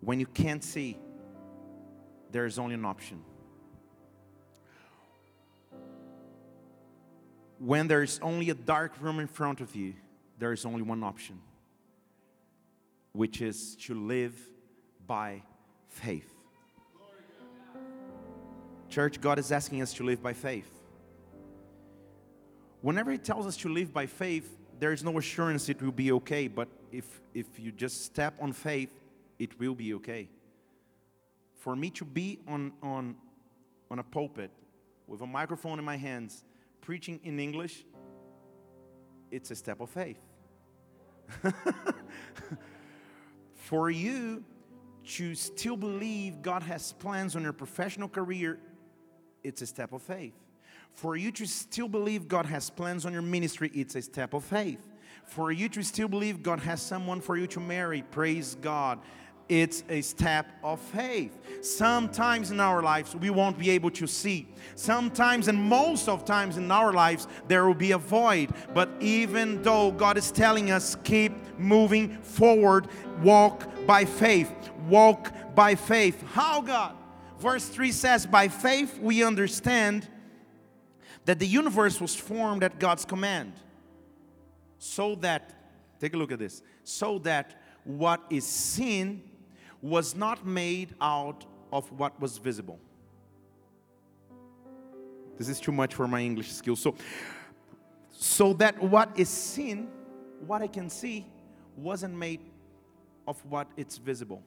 when 0.00 0.18
you 0.18 0.24
can't 0.24 0.64
see, 0.64 0.98
there 2.30 2.46
is 2.46 2.58
only 2.58 2.74
an 2.74 2.86
option. 2.86 3.22
When 7.58 7.86
there 7.86 8.02
is 8.02 8.18
only 8.22 8.48
a 8.48 8.54
dark 8.54 8.94
room 9.00 9.18
in 9.18 9.26
front 9.26 9.60
of 9.60 9.76
you, 9.76 9.92
there 10.38 10.52
is 10.52 10.64
only 10.64 10.82
one 10.82 11.02
option, 11.02 11.38
which 13.12 13.42
is 13.42 13.76
to 13.76 13.94
live 13.94 14.34
by 15.06 15.42
faith. 15.88 16.32
Church, 18.88 19.20
God 19.20 19.38
is 19.38 19.52
asking 19.52 19.82
us 19.82 19.92
to 19.94 20.02
live 20.02 20.22
by 20.22 20.32
faith. 20.32 20.75
Whenever 22.86 23.10
He 23.10 23.18
tells 23.18 23.48
us 23.48 23.56
to 23.56 23.68
live 23.68 23.92
by 23.92 24.06
faith, 24.06 24.56
there 24.78 24.92
is 24.92 25.02
no 25.02 25.18
assurance 25.18 25.68
it 25.68 25.82
will 25.82 25.90
be 25.90 26.12
okay, 26.12 26.46
but 26.46 26.68
if, 26.92 27.20
if 27.34 27.58
you 27.58 27.72
just 27.72 28.04
step 28.04 28.34
on 28.40 28.52
faith, 28.52 28.90
it 29.40 29.58
will 29.58 29.74
be 29.74 29.92
okay. 29.94 30.28
For 31.56 31.74
me 31.74 31.90
to 31.90 32.04
be 32.04 32.38
on, 32.46 32.72
on, 32.84 33.16
on 33.90 33.98
a 33.98 34.04
pulpit 34.04 34.52
with 35.08 35.20
a 35.20 35.26
microphone 35.26 35.80
in 35.80 35.84
my 35.84 35.96
hands, 35.96 36.44
preaching 36.80 37.18
in 37.24 37.40
English, 37.40 37.84
it's 39.32 39.50
a 39.50 39.56
step 39.56 39.80
of 39.80 39.90
faith. 39.90 40.20
For 43.56 43.90
you 43.90 44.44
to 45.06 45.34
still 45.34 45.76
believe 45.76 46.40
God 46.40 46.62
has 46.62 46.92
plans 46.92 47.34
on 47.34 47.42
your 47.42 47.52
professional 47.52 48.08
career, 48.08 48.60
it's 49.42 49.60
a 49.60 49.66
step 49.66 49.92
of 49.92 50.02
faith. 50.02 50.34
For 50.96 51.16
you 51.16 51.30
to 51.32 51.46
still 51.46 51.88
believe 51.88 52.26
God 52.26 52.46
has 52.46 52.68
plans 52.68 53.06
on 53.06 53.12
your 53.12 53.22
ministry, 53.22 53.70
it's 53.74 53.94
a 53.94 54.02
step 54.02 54.34
of 54.34 54.44
faith. 54.44 54.84
For 55.24 55.52
you 55.52 55.68
to 55.70 55.82
still 55.82 56.08
believe 56.08 56.42
God 56.42 56.60
has 56.60 56.82
someone 56.82 57.20
for 57.20 57.36
you 57.36 57.46
to 57.48 57.60
marry, 57.60 58.02
praise 58.02 58.56
God 58.60 58.98
it's 59.48 59.84
a 59.88 60.00
step 60.00 60.46
of 60.64 60.80
faith. 60.80 61.64
Sometimes 61.64 62.50
in 62.50 62.60
our 62.60 62.82
lives 62.82 63.14
we 63.14 63.30
won't 63.30 63.58
be 63.58 63.70
able 63.70 63.90
to 63.92 64.06
see. 64.06 64.48
Sometimes 64.74 65.48
and 65.48 65.58
most 65.58 66.08
of 66.08 66.24
times 66.24 66.56
in 66.56 66.70
our 66.70 66.92
lives 66.92 67.28
there 67.48 67.66
will 67.66 67.74
be 67.74 67.92
a 67.92 67.98
void. 67.98 68.50
But 68.74 68.90
even 69.00 69.62
though 69.62 69.92
God 69.92 70.18
is 70.18 70.30
telling 70.30 70.70
us 70.70 70.96
keep 71.04 71.32
moving 71.58 72.18
forward, 72.22 72.88
walk 73.22 73.68
by 73.86 74.04
faith. 74.04 74.52
Walk 74.88 75.32
by 75.54 75.74
faith. 75.74 76.22
How 76.32 76.60
God? 76.60 76.96
Verse 77.38 77.68
3 77.68 77.92
says 77.92 78.26
by 78.26 78.48
faith 78.48 78.98
we 78.98 79.22
understand 79.22 80.08
that 81.26 81.38
the 81.40 81.46
universe 81.46 82.00
was 82.00 82.14
formed 82.14 82.62
at 82.64 82.78
God's 82.78 83.04
command. 83.04 83.52
So 84.78 85.16
that 85.16 85.52
take 86.00 86.14
a 86.14 86.16
look 86.16 86.32
at 86.32 86.38
this. 86.38 86.62
So 86.84 87.18
that 87.20 87.60
what 87.84 88.22
is 88.30 88.46
seen 88.46 89.22
was 89.82 90.14
not 90.14 90.46
made 90.46 90.94
out 91.00 91.44
of 91.72 91.90
what 91.92 92.18
was 92.20 92.38
visible. 92.38 92.78
This 95.36 95.48
is 95.48 95.60
too 95.60 95.72
much 95.72 95.94
for 95.94 96.08
my 96.08 96.20
English 96.20 96.52
skills. 96.52 96.80
So, 96.80 96.94
so 98.10 98.52
that 98.54 98.80
what 98.80 99.10
is 99.16 99.28
seen, 99.28 99.88
what 100.46 100.62
I 100.62 100.66
can 100.68 100.88
see, 100.88 101.26
wasn't 101.76 102.14
made 102.14 102.40
of 103.28 103.44
what 103.44 103.66
it's 103.76 103.98
visible. 103.98 104.42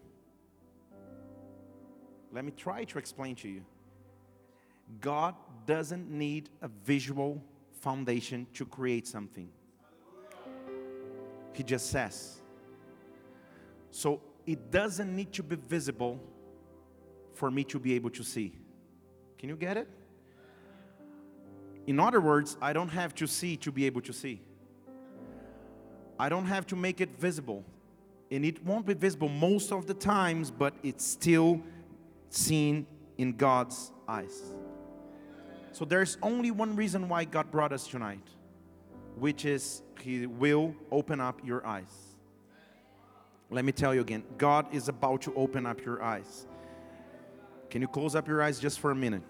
Let 2.32 2.46
me 2.46 2.52
try 2.52 2.86
to 2.86 2.98
explain 2.98 3.36
to 3.38 3.50
you. 3.50 3.66
God 5.02 5.36
doesn't 5.66 6.10
need 6.10 6.50
a 6.62 6.68
visual 6.68 7.44
foundation 7.72 8.48
to 8.54 8.66
create 8.66 9.08
something. 9.08 9.50
He 11.54 11.64
just 11.64 11.90
says. 11.90 12.42
So 13.92 14.22
it 14.46 14.72
doesn't 14.72 15.16
need 15.16 15.32
to 15.34 15.44
be 15.44 15.56
visible 15.56 16.20
for 17.34 17.50
me 17.52 17.64
to 17.66 17.80
be 17.80 17.94
able 17.94 18.10
to 18.12 18.24
see. 18.24 18.54
Can 19.38 19.50
you 19.50 19.56
get 19.56 19.78
it? 19.78 19.88
In 21.88 22.00
other 22.00 22.22
words, 22.22 22.58
I 22.62 22.74
don't 22.74 22.90
have 22.90 23.16
to 23.16 23.28
see 23.28 23.58
to 23.58 23.72
be 23.72 23.86
able 23.86 24.02
to 24.02 24.14
see. 24.14 24.42
I 26.20 26.30
don't 26.30 26.46
have 26.46 26.68
to 26.68 26.76
make 26.76 27.00
it 27.00 27.18
visible. 27.18 27.64
And 28.30 28.46
it 28.46 28.64
won't 28.64 28.86
be 28.86 28.94
visible 28.94 29.30
most 29.30 29.72
of 29.72 29.88
the 29.88 29.94
times, 29.94 30.52
but 30.52 30.74
it's 30.84 31.06
still 31.06 31.62
seen 32.30 32.86
in 33.18 33.36
God's 33.36 33.92
eyes. 34.08 34.42
So 35.72 35.86
there's 35.86 36.18
only 36.22 36.52
one 36.52 36.76
reason 36.76 37.08
why 37.08 37.26
God 37.26 37.52
brought 37.52 37.72
us 37.72 37.88
tonight, 37.88 38.28
which 39.18 39.46
is 39.46 39.82
He 40.02 40.26
will 40.26 40.76
open 40.92 41.20
up 41.20 41.40
your 41.44 41.66
eyes. 41.66 42.16
Let 43.50 43.66
me 43.66 43.72
tell 43.72 43.96
you 43.96 44.02
again 44.02 44.24
God 44.38 44.68
is 44.74 44.90
about 44.90 45.22
to 45.24 45.34
open 45.36 45.66
up 45.66 45.84
your 45.84 46.04
eyes. 46.04 46.46
Can 47.70 47.82
you 47.82 47.88
close 47.88 48.16
up 48.16 48.28
your 48.28 48.42
eyes 48.42 48.60
just 48.60 48.80
for 48.80 48.92
a 48.92 48.96
minute? 48.96 49.22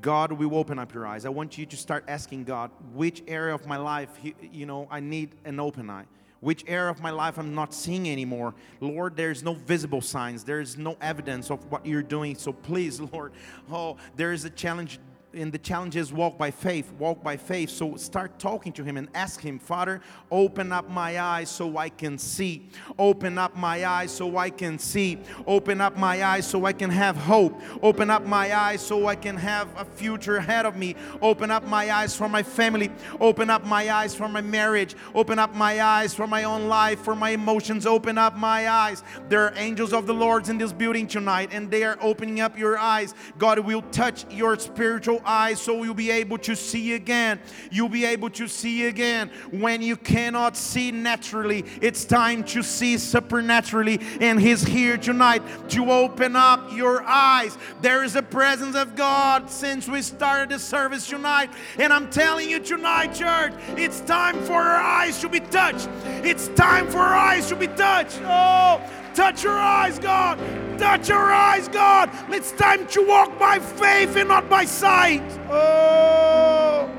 God 0.00 0.32
will 0.32 0.54
open 0.56 0.78
up 0.78 0.92
your 0.92 1.06
eyes. 1.06 1.24
I 1.24 1.30
want 1.30 1.56
you 1.56 1.66
to 1.66 1.76
start 1.76 2.04
asking 2.06 2.44
God, 2.44 2.70
which 2.92 3.22
area 3.26 3.54
of 3.54 3.66
my 3.66 3.76
life, 3.76 4.10
you 4.52 4.66
know, 4.66 4.86
I 4.90 5.00
need 5.00 5.34
an 5.44 5.58
open 5.58 5.88
eye. 5.88 6.04
Which 6.46 6.62
area 6.68 6.92
of 6.92 7.00
my 7.00 7.10
life 7.10 7.38
I'm 7.38 7.56
not 7.56 7.74
seeing 7.74 8.08
anymore. 8.08 8.54
Lord, 8.80 9.16
there's 9.16 9.42
no 9.42 9.54
visible 9.54 10.00
signs. 10.00 10.44
There's 10.44 10.78
no 10.78 10.96
evidence 11.00 11.50
of 11.50 11.58
what 11.72 11.84
you're 11.84 12.04
doing. 12.04 12.36
So 12.36 12.52
please, 12.52 13.00
Lord, 13.12 13.32
oh, 13.68 13.96
there 14.14 14.32
is 14.32 14.44
a 14.44 14.50
challenge 14.50 15.00
and 15.34 15.52
the 15.52 15.58
challenge 15.58 15.96
is 15.96 16.12
walk 16.12 16.38
by 16.38 16.50
faith, 16.50 16.92
walk 16.98 17.22
by 17.22 17.36
faith. 17.36 17.70
So 17.70 17.96
start 17.96 18.38
talking 18.38 18.72
to 18.74 18.84
Him 18.84 18.96
and 18.96 19.08
ask 19.14 19.40
Him, 19.40 19.58
Father, 19.58 20.00
open 20.30 20.72
up 20.72 20.88
my 20.88 21.20
eyes 21.20 21.50
so 21.50 21.76
I 21.76 21.88
can 21.88 22.16
see. 22.16 22.68
Open 22.98 23.36
up 23.36 23.56
my 23.56 23.84
eyes 23.84 24.10
so 24.10 24.36
I 24.36 24.50
can 24.50 24.78
see. 24.78 25.18
Open 25.46 25.80
up 25.80 25.96
my 25.96 26.24
eyes 26.24 26.46
so 26.46 26.64
I 26.64 26.72
can 26.72 26.90
have 26.90 27.16
hope. 27.16 27.60
Open 27.82 28.10
up 28.10 28.24
my 28.24 28.56
eyes 28.56 28.80
so 28.80 29.06
I 29.06 29.14
can 29.14 29.36
have 29.36 29.68
a 29.76 29.84
future 29.84 30.36
ahead 30.36 30.64
of 30.64 30.76
me. 30.76 30.96
Open 31.20 31.50
up 31.50 31.64
my 31.66 31.90
eyes 31.90 32.16
for 32.16 32.28
my 32.28 32.42
family. 32.42 32.90
Open 33.20 33.50
up 33.50 33.64
my 33.64 33.90
eyes 33.90 34.14
for 34.14 34.28
my 34.28 34.40
marriage. 34.40 34.94
Open 35.14 35.38
up 35.38 35.54
my 35.54 35.82
eyes 35.82 36.14
for 36.14 36.26
my 36.26 36.44
own 36.44 36.68
life, 36.68 37.00
for 37.00 37.14
my 37.14 37.30
emotions. 37.30 37.86
Open 37.86 38.16
up 38.16 38.36
my 38.36 38.68
eyes. 38.68 39.02
There 39.28 39.42
are 39.42 39.52
angels 39.56 39.92
of 39.92 40.06
the 40.06 40.14
Lord's 40.14 40.48
in 40.48 40.58
this 40.58 40.72
building 40.72 41.06
tonight, 41.06 41.50
and 41.52 41.70
they 41.70 41.84
are 41.84 41.98
opening 42.00 42.40
up 42.40 42.58
your 42.58 42.78
eyes. 42.78 43.14
God 43.38 43.58
will 43.58 43.82
touch 43.82 44.24
your 44.32 44.58
spiritual 44.58 45.20
eyes 45.26 45.60
so 45.60 45.82
you'll 45.82 45.94
be 45.94 46.10
able 46.10 46.38
to 46.38 46.54
see 46.54 46.94
again. 46.94 47.40
You'll 47.70 47.88
be 47.88 48.04
able 48.04 48.30
to 48.30 48.48
see 48.48 48.86
again. 48.86 49.30
When 49.50 49.82
you 49.82 49.96
cannot 49.96 50.56
see 50.56 50.90
naturally, 50.90 51.64
it's 51.80 52.04
time 52.04 52.44
to 52.44 52.62
see 52.62 52.98
supernaturally. 52.98 54.00
And 54.20 54.40
He's 54.40 54.62
here 54.62 54.96
tonight 54.96 55.42
to 55.70 55.90
open 55.90 56.36
up 56.36 56.72
your 56.72 57.02
eyes. 57.02 57.56
There 57.80 58.04
is 58.04 58.16
a 58.16 58.22
presence 58.22 58.76
of 58.76 58.96
God 58.96 59.50
since 59.50 59.88
we 59.88 60.02
started 60.02 60.50
the 60.50 60.58
service 60.58 61.08
tonight. 61.08 61.50
And 61.78 61.92
I'm 61.92 62.10
telling 62.10 62.48
you 62.48 62.60
tonight, 62.60 63.14
church, 63.14 63.52
it's 63.76 64.00
time 64.00 64.40
for 64.44 64.54
our 64.54 64.80
eyes 64.80 65.20
to 65.20 65.28
be 65.28 65.40
touched. 65.40 65.88
It's 66.24 66.48
time 66.48 66.88
for 66.88 66.98
our 66.98 67.14
eyes 67.14 67.48
to 67.48 67.56
be 67.56 67.66
touched. 67.68 68.20
Oh, 68.22 68.80
Touch 69.16 69.44
your 69.44 69.58
eyes, 69.58 69.98
God. 69.98 70.38
Touch 70.78 71.08
your 71.08 71.32
eyes, 71.32 71.68
God. 71.68 72.10
It's 72.28 72.52
time 72.52 72.86
to 72.88 73.00
walk 73.00 73.38
by 73.38 73.58
faith 73.58 74.14
and 74.14 74.28
not 74.28 74.50
by 74.50 74.66
sight. 74.66 75.22
Oh. 75.48 76.90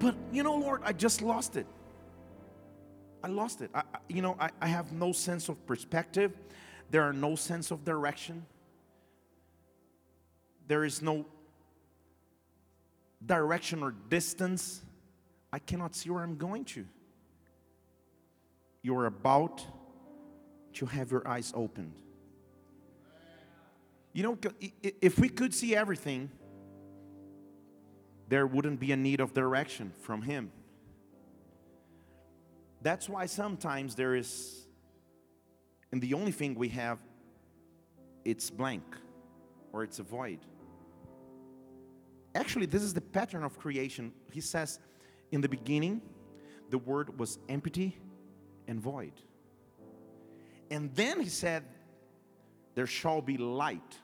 But 0.00 0.16
you 0.32 0.42
know, 0.42 0.56
Lord, 0.56 0.82
I 0.84 0.92
just 0.92 1.22
lost 1.22 1.54
it. 1.54 1.64
I 3.22 3.28
lost 3.28 3.60
it. 3.60 3.70
I, 3.72 3.84
you 4.08 4.20
know, 4.20 4.36
I, 4.40 4.50
I 4.60 4.66
have 4.66 4.90
no 4.90 5.12
sense 5.12 5.48
of 5.48 5.64
perspective. 5.64 6.32
There 6.90 7.02
are 7.04 7.12
no 7.12 7.36
sense 7.36 7.70
of 7.70 7.84
direction. 7.84 8.44
There 10.66 10.84
is 10.84 11.00
no 11.00 11.24
direction 13.24 13.84
or 13.84 13.94
distance. 14.08 14.82
I 15.52 15.60
cannot 15.60 15.94
see 15.94 16.10
where 16.10 16.24
I'm 16.24 16.36
going 16.36 16.64
to. 16.64 16.84
You're 18.82 19.06
about 19.06 19.64
to 20.74 20.86
have 20.86 21.10
your 21.10 21.26
eyes 21.26 21.52
opened. 21.54 21.92
You 24.12 24.22
know, 24.22 24.38
if 24.82 25.18
we 25.18 25.28
could 25.28 25.54
see 25.54 25.76
everything, 25.76 26.30
there 28.28 28.46
wouldn't 28.46 28.80
be 28.80 28.92
a 28.92 28.96
need 28.96 29.20
of 29.20 29.32
direction 29.32 29.92
from 30.00 30.22
Him. 30.22 30.50
That's 32.82 33.08
why 33.08 33.26
sometimes 33.26 33.94
there 33.94 34.14
is, 34.14 34.66
and 35.92 36.00
the 36.00 36.14
only 36.14 36.32
thing 36.32 36.54
we 36.54 36.68
have, 36.68 36.98
it's 38.24 38.50
blank 38.50 38.84
or 39.72 39.82
it's 39.82 39.98
a 39.98 40.02
void. 40.02 40.40
Actually, 42.34 42.66
this 42.66 42.82
is 42.82 42.94
the 42.94 43.00
pattern 43.00 43.42
of 43.42 43.58
creation. 43.58 44.12
He 44.30 44.40
says, 44.40 44.78
In 45.32 45.40
the 45.40 45.48
beginning, 45.48 46.02
the 46.70 46.78
word 46.78 47.18
was 47.18 47.38
empty 47.48 47.96
and 48.66 48.80
void. 48.80 49.12
And 50.70 50.94
then 50.94 51.20
he 51.20 51.28
said, 51.28 51.64
There 52.74 52.86
shall 52.86 53.20
be 53.20 53.36
light. 53.36 53.98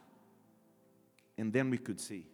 And 1.37 1.53
then 1.53 1.71
we 1.71 1.79
could 1.79 2.01
see. 2.01 2.27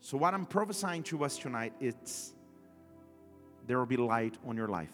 So, 0.00 0.16
what 0.16 0.34
I'm 0.34 0.46
prophesying 0.46 1.04
to 1.04 1.24
us 1.24 1.38
tonight, 1.38 1.72
it's 1.80 2.34
there 3.66 3.78
will 3.78 3.86
be 3.86 3.96
light 3.96 4.36
on 4.46 4.56
your 4.56 4.68
life. 4.68 4.92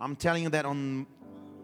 I'm 0.00 0.16
telling 0.16 0.42
you 0.42 0.48
that 0.48 0.64
on 0.64 1.06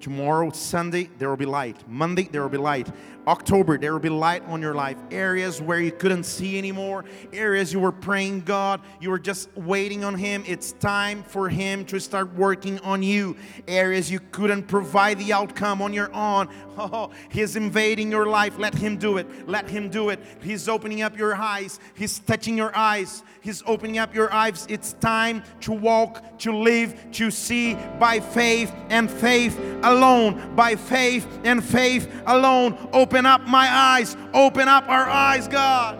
Tomorrow, 0.00 0.50
Sunday, 0.50 1.10
there 1.18 1.28
will 1.28 1.36
be 1.36 1.44
light. 1.44 1.76
Monday, 1.88 2.28
there 2.30 2.42
will 2.42 2.48
be 2.48 2.56
light. 2.56 2.88
October, 3.28 3.76
there 3.76 3.92
will 3.92 4.00
be 4.00 4.08
light 4.08 4.42
on 4.46 4.62
your 4.62 4.74
life. 4.74 4.96
Areas 5.10 5.60
where 5.60 5.80
you 5.80 5.92
couldn't 5.92 6.24
see 6.24 6.56
anymore, 6.56 7.04
areas 7.32 7.74
you 7.74 7.78
were 7.78 7.92
praying 7.92 8.40
God, 8.40 8.80
you 9.00 9.10
were 9.10 9.18
just 9.18 9.54
waiting 9.54 10.02
on 10.02 10.14
Him. 10.14 10.44
It's 10.46 10.72
time 10.72 11.22
for 11.22 11.50
Him 11.50 11.84
to 11.86 12.00
start 12.00 12.32
working 12.34 12.78
on 12.80 13.02
you. 13.02 13.36
Areas 13.66 14.10
you 14.10 14.20
couldn't 14.32 14.62
provide 14.62 15.18
the 15.18 15.32
outcome 15.32 15.82
on 15.82 15.92
your 15.92 16.12
own. 16.14 16.48
Oh, 16.80 17.10
He's 17.28 17.56
invading 17.56 18.08
your 18.08 18.26
life. 18.26 18.56
Let 18.56 18.72
Him 18.72 18.98
do 18.98 19.16
it. 19.16 19.48
Let 19.48 19.68
Him 19.68 19.88
do 19.88 20.10
it. 20.10 20.20
He's 20.40 20.68
opening 20.68 21.02
up 21.02 21.18
your 21.18 21.34
eyes, 21.34 21.80
He's 21.94 22.20
touching 22.20 22.56
your 22.56 22.70
eyes, 22.76 23.24
He's 23.40 23.64
opening 23.66 23.98
up 23.98 24.14
your 24.14 24.32
eyes. 24.32 24.64
It's 24.70 24.92
time 24.92 25.42
to 25.62 25.72
walk, 25.72 26.38
to 26.38 26.56
live, 26.56 26.94
to 27.14 27.32
see 27.32 27.74
by 27.98 28.20
faith 28.20 28.72
and 28.90 29.10
faith 29.10 29.58
alone, 29.88 30.54
by 30.54 30.76
faith 30.76 31.26
and 31.44 31.62
faith 31.62 32.08
alone. 32.26 32.88
Open 32.92 33.26
up 33.26 33.46
my 33.46 33.68
eyes, 33.68 34.16
open 34.34 34.68
up 34.68 34.88
our 34.88 35.08
eyes, 35.08 35.48
God. 35.48 35.98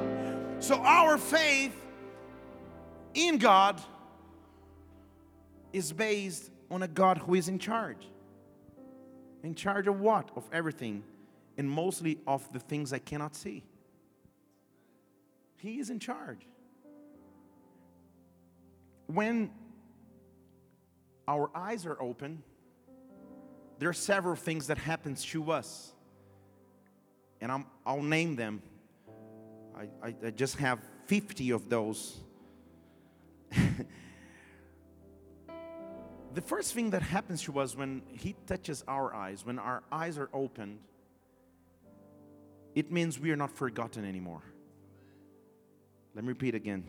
So, 0.61 0.77
our 0.83 1.19
faith 1.19 1.75
in 3.15 3.39
God 3.39 3.81
is 5.73 5.93
based 5.93 6.51
on 6.71 6.83
a 6.83 6.89
God 6.89 7.19
who 7.19 7.35
is 7.35 7.49
in 7.49 7.59
charge. 7.59 8.09
In 9.43 9.55
charge 9.55 9.87
of 9.87 10.01
what? 10.01 10.31
Of 10.37 10.45
everything, 10.53 11.05
and 11.57 11.71
mostly 11.71 12.19
of 12.27 12.53
the 12.53 12.59
things 12.59 12.93
I 12.93 12.99
cannot 12.99 13.35
see. 13.35 13.65
He 15.57 15.79
is 15.79 15.91
in 15.91 15.99
charge. 15.99 16.47
When 19.07 19.51
our 21.27 21.51
eyes 21.55 21.87
are 21.87 22.01
open, 22.01 22.43
there 23.79 23.89
are 23.89 23.95
several 23.95 24.37
things 24.37 24.67
that 24.67 24.79
happens 24.79 25.25
to 25.27 25.53
us. 25.53 25.93
And 27.41 27.53
i 27.53 27.93
will 27.93 28.03
name 28.03 28.35
them. 28.35 28.63
I, 29.77 30.09
I, 30.09 30.15
I 30.27 30.31
just 30.31 30.57
have 30.57 30.81
50 31.07 31.51
of 31.51 31.69
those. 31.69 32.19
The 36.35 36.43
first 36.43 36.73
thing 36.73 36.91
that 36.91 37.03
happens 37.03 37.43
to 37.43 37.59
us 37.59 37.75
when 37.75 38.03
he 38.13 38.37
touches 38.47 38.85
our 38.87 39.13
eyes 39.13 39.45
when 39.45 39.59
our 39.59 39.83
eyes 39.91 40.19
are 40.19 40.29
opened 40.33 40.79
it 42.77 42.93
means 42.93 43.19
we 43.19 43.33
are 43.33 43.37
not 43.37 43.51
forgotten 43.51 44.05
anymore. 44.05 44.43
Let 46.15 46.23
me 46.23 46.29
repeat 46.29 46.55
again 46.55 46.85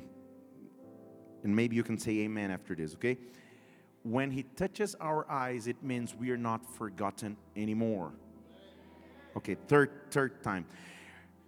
and 1.44 1.56
maybe 1.56 1.76
you 1.76 1.82
can 1.82 1.98
say 1.98 2.20
amen 2.20 2.52
after 2.52 2.76
this 2.76 2.94
okay 2.94 3.18
when 4.04 4.32
He 4.32 4.44
touches 4.44 4.96
our 4.96 5.30
eyes, 5.30 5.68
it 5.68 5.82
means 5.84 6.16
we 6.16 6.32
are 6.32 6.38
not 6.38 6.66
forgotten 6.76 7.38
anymore. 7.56 8.12
Okay, 9.38 9.56
third, 9.68 9.92
third 10.12 10.44
time. 10.44 10.66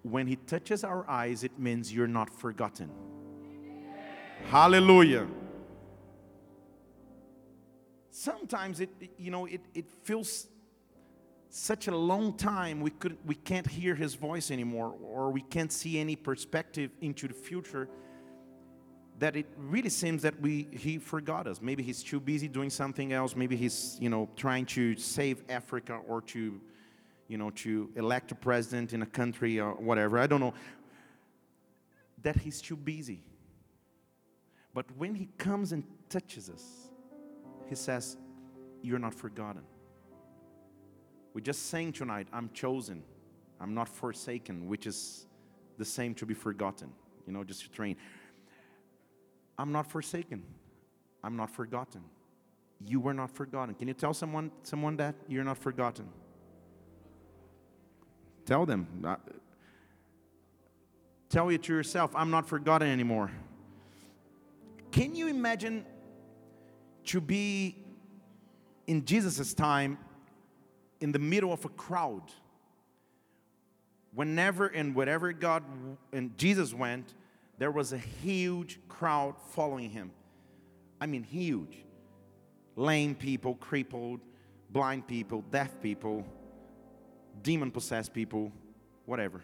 When 0.03 0.27
He 0.27 0.36
touches 0.36 0.84
our 0.84 1.10
eyes, 1.10 1.43
it 1.43 1.58
means 1.60 1.93
you're 1.93 2.08
not 2.08 2.29
forgotten. 2.29 2.89
Hallelujah. 4.46 5.27
Sometimes 8.10 8.80
it, 8.82 8.89
you 9.17 9.32
know, 9.32 9.45
it, 9.45 9.62
it 9.73 9.89
feels 10.04 10.47
such 11.54 11.88
a 11.88 11.95
long 11.95 12.34
time 12.34 12.80
we 12.80 12.91
could 12.91 13.17
we 13.25 13.36
can't 13.36 13.67
hear 13.67 13.93
his 13.93 14.15
voice 14.15 14.52
anymore 14.52 14.95
or 15.04 15.30
we 15.32 15.41
can't 15.41 15.71
see 15.71 15.99
any 15.99 16.15
perspective 16.15 16.91
into 17.02 17.28
the 17.28 17.34
future 17.34 17.89
that 19.21 19.36
it 19.36 19.45
really 19.55 19.89
seems 19.89 20.23
that 20.23 20.41
we 20.41 20.67
he 20.71 20.97
forgot 20.97 21.45
us. 21.45 21.62
Maybe 21.62 21.84
he's 21.84 22.01
too 22.01 22.19
busy 22.19 22.47
doing 22.47 22.71
something 22.71 23.13
else. 23.13 23.36
Maybe 23.36 23.55
he's 23.55 23.95
you 24.01 24.10
know 24.10 24.27
trying 24.36 24.65
to 24.77 24.97
save 24.97 25.43
Africa 25.47 25.99
or 26.07 26.21
to 26.34 26.60
you 27.27 27.38
know 27.38 27.51
to 27.51 27.91
elect 27.95 28.31
a 28.31 28.36
president 28.36 28.93
in 28.93 29.03
a 29.03 29.05
country 29.05 29.60
or 29.60 29.75
whatever. 29.75 30.17
I 30.17 30.25
don't 30.25 30.39
know. 30.39 30.55
That 32.23 32.36
he's 32.36 32.62
too 32.62 32.75
busy. 32.75 33.23
But 34.73 34.86
when 34.97 35.13
he 35.13 35.29
comes 35.38 35.71
and 35.71 35.84
touches 36.10 36.49
us, 36.49 36.89
he 37.69 37.75
says, 37.75 38.17
"You're 38.81 38.99
not 38.99 39.13
forgotten." 39.13 39.62
We're 41.36 41.41
just 41.41 41.67
saying 41.67 41.93
tonight, 41.93 42.27
"I'm 42.34 42.49
chosen. 42.53 43.03
I'm 43.60 43.75
not 43.75 43.88
forsaken," 43.88 44.67
which 44.67 44.88
is 44.88 45.27
the 45.77 45.86
same 45.86 46.15
to 46.15 46.25
be 46.25 46.34
forgotten. 46.34 46.91
You 47.27 47.34
know, 47.34 47.43
just 47.43 47.62
to 47.62 47.69
train. 47.69 47.97
I'm 49.62 49.71
not 49.71 49.91
forsaken. 49.91 50.41
I'm 51.24 51.38
not 51.38 51.52
forgotten. 51.52 52.02
You 52.84 53.00
were 53.00 53.13
not 53.13 53.30
forgotten. 53.30 53.76
Can 53.76 53.88
you 53.88 53.93
tell 53.93 54.12
someone 54.12 54.50
someone 54.63 54.97
that 54.97 55.13
you're 55.28 55.43
not 55.43 55.60
forgotten? 55.60 56.10
Tell 58.43 58.65
them. 58.65 58.88
Tell 61.30 61.50
it 61.50 61.62
to 61.63 61.74
yourself, 61.74 62.12
I'm 62.15 62.32
not 62.32 62.50
forgotten 62.50 62.88
anymore. 62.88 63.30
Can 64.91 65.15
you 65.15 65.28
imagine 65.28 65.86
to 67.06 67.21
be 67.21 67.76
in 68.88 69.06
Jesus' 69.06 69.54
time 69.54 70.00
in 71.02 71.12
the 71.12 71.19
middle 71.19 71.54
of 71.54 71.63
a 71.65 71.69
crowd? 71.69 72.24
Whenever 74.15 74.65
and 74.65 74.95
wherever 74.95 75.32
God 75.34 75.63
and 76.12 76.36
Jesus 76.36 76.74
went, 76.74 77.13
there 77.62 77.69
was 77.69 77.93
a 77.93 77.97
huge 78.00 78.80
crowd 78.89 79.36
following 79.52 79.91
him. 79.91 80.10
I 81.00 81.06
mean, 81.06 81.21
huge. 81.21 81.86
Lame 82.76 83.13
people, 83.13 83.54
crippled, 83.54 84.21
blind 84.71 85.06
people, 85.06 85.43
deaf 85.52 85.69
people, 85.80 86.26
demon 87.43 87.69
possessed 87.69 88.15
people, 88.15 88.52
whatever. 89.06 89.43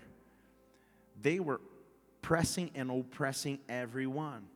They 1.21 1.39
were 1.39 1.61
pressing 2.23 2.71
and 2.73 2.89
oppressing 2.89 3.59
everyone. 3.69 4.47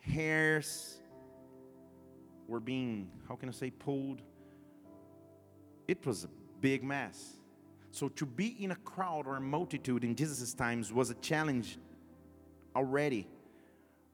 Hairs 0.00 0.98
were 2.46 2.60
being, 2.60 3.10
how 3.26 3.36
can 3.36 3.48
I 3.48 3.52
say, 3.52 3.70
pulled. 3.70 4.20
It 5.88 6.04
was 6.04 6.24
a 6.24 6.28
big 6.60 6.84
mess. 6.84 7.38
So 7.90 8.10
to 8.10 8.26
be 8.26 8.48
in 8.62 8.72
a 8.72 8.76
crowd 8.76 9.26
or 9.26 9.36
a 9.36 9.40
multitude 9.40 10.04
in 10.04 10.14
Jesus' 10.14 10.52
times 10.52 10.92
was 10.92 11.08
a 11.08 11.14
challenge 11.14 11.78
already. 12.74 13.26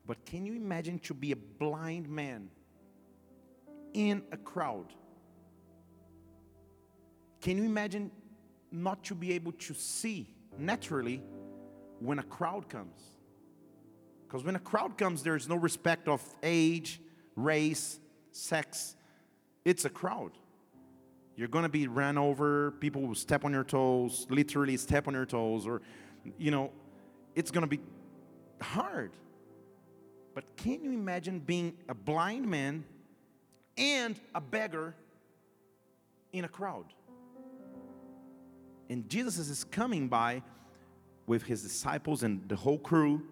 But 0.07 0.25
can 0.25 0.47
you 0.47 0.55
imagine 0.55 0.99
to 1.01 1.15
be 1.15 1.33
a 1.33 1.37
blind 1.37 2.09
man 2.09 2.51
in 3.93 4.23
a 4.33 4.37
crowd? 4.37 4.93
Can 7.41 7.57
you 7.57 7.65
imagine 7.65 8.11
not 8.71 9.03
to 9.05 9.15
be 9.15 9.33
able 9.33 9.53
to 9.53 9.75
see 9.75 10.29
naturally 10.59 11.23
when 12.01 12.19
a 12.19 12.23
crowd 12.23 12.69
comes? 12.69 13.03
Because 14.27 14.45
when 14.45 14.57
a 14.57 14.61
crowd 14.61 14.97
comes, 14.97 15.23
there's 15.23 15.49
no 15.49 15.57
respect 15.57 16.07
of 16.07 16.23
age, 16.43 17.01
race, 17.35 17.99
sex. 18.31 18.95
It's 19.65 19.85
a 19.85 19.91
crowd. 19.91 20.33
You're 21.37 21.49
going 21.49 21.65
to 21.65 21.71
be 21.71 21.89
ran 21.89 22.19
over, 22.19 22.73
people 22.73 23.03
will 23.03 23.15
step 23.15 23.45
on 23.45 23.53
your 23.53 23.65
toes, 23.65 24.27
literally 24.29 24.77
step 24.77 25.09
on 25.09 25.15
your 25.15 25.25
toes, 25.25 25.67
or, 25.67 25.81
you 26.39 26.51
know, 26.51 26.71
it's 27.35 27.51
going 27.51 27.63
to 27.63 27.69
be 27.69 27.81
hard. 28.63 29.13
But 30.35 30.45
can 30.57 30.83
you 30.85 30.93
imagine 30.93 31.41
being 31.41 31.77
a 31.89 31.95
blind 31.95 32.47
man 32.47 32.85
and 33.77 34.19
a 34.35 34.41
beggar 34.41 34.95
in 36.33 36.45
a 36.45 36.49
crowd? 36.49 36.87
And 38.89 39.09
Jesus 39.09 39.39
is 39.49 39.65
coming 39.65 40.09
by 40.09 40.43
with 41.27 41.45
his 41.45 41.63
disciples 41.63 42.23
and 42.23 42.49
the 42.49 42.57
whole 42.57 42.79
crew. 42.79 43.23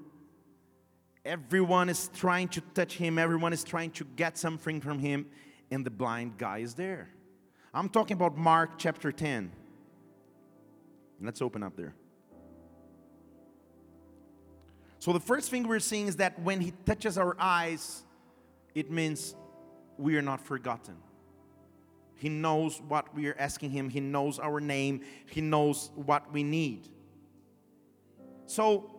Everyone 1.25 1.88
is 1.88 2.11
trying 2.14 2.49
to 2.49 2.61
touch 2.61 2.95
him, 2.95 3.19
everyone 3.19 3.53
is 3.53 3.64
trying 3.64 3.91
to 3.93 4.05
get 4.17 4.38
something 4.38 4.81
from 4.81 4.99
him, 4.99 5.27
and 5.71 5.85
the 5.85 5.91
blind 5.91 6.38
guy 6.38 6.59
is 6.59 6.75
there. 6.75 7.11
I'm 7.75 7.88
talking 7.88 8.17
about 8.17 8.37
Mark 8.37 8.79
chapter 8.79 9.12
10. 9.12 9.53
Let's 11.21 11.43
open 11.43 11.62
up 11.62 11.77
there. 11.77 11.95
So, 14.99 15.13
the 15.13 15.21
first 15.21 15.51
thing 15.51 15.67
we're 15.67 15.79
seeing 15.79 16.09
is 16.09 16.17
that 16.17 16.39
when 16.41 16.61
He 16.61 16.73
touches 16.85 17.17
our 17.19 17.37
eyes, 17.39 18.05
it 18.75 18.91
means 18.91 19.35
we 19.97 20.17
are 20.17 20.23
not 20.23 20.41
forgotten. 20.41 20.97
He 22.17 22.29
knows 22.29 22.81
what 22.89 23.15
we 23.15 23.29
are 23.29 23.37
asking 23.39 23.71
Him, 23.71 23.91
He 23.91 24.01
knows 24.01 24.39
our 24.39 24.61
name, 24.61 25.03
He 25.27 25.41
knows 25.41 25.91
what 25.95 26.33
we 26.33 26.43
need. 26.43 26.89
So 28.47 28.91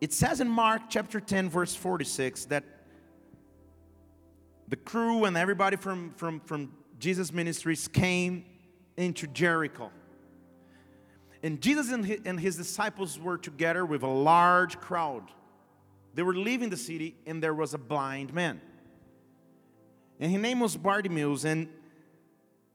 it 0.00 0.12
says 0.12 0.40
in 0.40 0.48
Mark 0.48 0.82
chapter 0.88 1.20
10, 1.20 1.48
verse 1.48 1.74
46, 1.74 2.46
that 2.46 2.64
the 4.68 4.76
crew 4.76 5.24
and 5.24 5.36
everybody 5.36 5.76
from, 5.76 6.10
from, 6.16 6.40
from 6.40 6.72
Jesus' 6.98 7.32
ministries 7.32 7.86
came 7.88 8.44
into 8.96 9.26
Jericho. 9.28 9.92
And 11.42 11.60
Jesus 11.60 11.90
and 11.90 12.04
his, 12.38 12.56
disciples 12.56 13.18
were 13.18 13.36
together 13.36 13.84
with 13.84 14.02
a 14.02 14.08
large 14.08 14.78
crowd. 14.78 15.24
They 16.14 16.22
were 16.22 16.34
leaving 16.34 16.70
the 16.70 16.76
city, 16.76 17.16
and 17.26 17.42
there 17.42 17.54
was 17.54 17.74
a 17.74 17.78
blind 17.78 18.32
man. 18.32 18.60
And 20.20 20.30
his 20.30 20.40
name 20.40 20.60
was 20.60 20.76
Bartimaeus, 20.76 21.44
and 21.44 21.68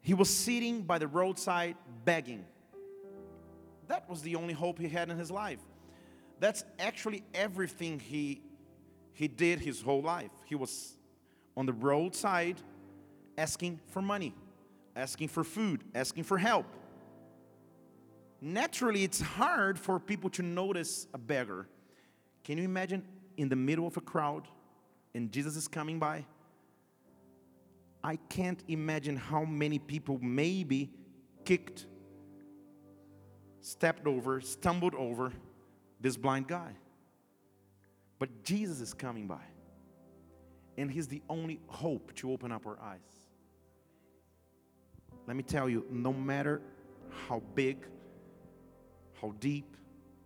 he 0.02 0.14
was 0.14 0.30
sitting 0.30 0.82
by 0.82 0.98
the 0.98 1.08
roadside 1.08 1.78
begging. 2.04 2.46
That 3.88 4.10
was 4.10 4.22
the 4.22 4.36
only 4.36 4.54
hope 4.54 4.80
he 4.80 4.90
had 4.90 5.10
in 5.10 5.18
his 5.18 5.32
life. 5.32 5.60
That's 6.40 6.66
actually 6.78 7.24
everything 7.34 8.00
he, 8.00 8.42
he 9.14 9.30
did 9.30 9.60
his 9.60 9.82
whole 9.82 10.02
life. 10.02 10.32
He 10.46 10.56
was 10.56 10.98
on 11.56 11.66
the 11.66 11.74
roadside 11.74 12.58
asking 13.38 13.80
for 13.88 14.02
money, 14.02 14.36
asking 14.96 15.30
for 15.30 15.44
food, 15.46 15.84
asking 15.96 16.26
for 16.26 16.38
help. 16.38 16.66
Naturally, 18.40 19.04
it's 19.04 19.20
hard 19.20 19.80
for 19.80 20.00
people 20.00 20.30
to 20.32 20.44
notice 20.44 21.08
a 21.14 21.18
beggar. 21.18 21.68
Can 22.44 22.58
you 22.58 22.64
imagine 22.64 23.04
in 23.38 23.50
the 23.50 23.56
middle 23.56 23.88
of 23.88 23.98
a 23.98 24.02
crowd 24.02 24.48
and 25.14 25.32
Jesus 25.32 25.56
is 25.56 25.68
coming 25.68 26.00
by? 26.00 26.26
I 28.04 28.18
can't 28.30 28.64
imagine 28.68 29.18
how 29.18 29.44
many 29.44 29.80
people 29.80 30.20
maybe 30.22 30.92
kicked, 31.46 31.88
stepped 33.60 34.06
over, 34.06 34.40
stumbled 34.40 34.94
over 34.96 35.34
this 36.00 36.16
blind 36.16 36.48
guy. 36.48 36.74
But 38.20 38.44
Jesus 38.44 38.82
is 38.82 38.94
coming 38.94 39.28
by, 39.28 39.44
and 40.78 40.90
He's 40.90 41.08
the 41.08 41.22
only 41.30 41.60
hope 41.68 42.14
to 42.16 42.32
open 42.32 42.52
up 42.52 42.66
our 42.66 42.80
eyes. 42.82 43.00
Let 45.28 45.36
me 45.36 45.44
tell 45.44 45.68
you 45.68 45.86
no 45.90 46.14
matter 46.14 46.62
how 47.28 47.42
big, 47.56 47.86
how 49.22 49.34
deep, 49.40 49.78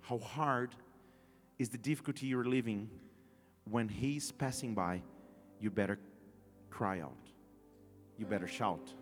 how 0.01 0.17
hard 0.17 0.75
is 1.59 1.69
the 1.69 1.77
difficulty 1.77 2.25
you're 2.27 2.45
living, 2.45 2.89
when 3.69 3.87
He's 3.87 4.31
passing 4.31 4.73
by, 4.73 5.01
you 5.59 5.69
better 5.69 5.99
cry 6.69 6.99
out. 6.99 7.15
You 8.17 8.25
better 8.25 8.47
shout. 8.47 8.93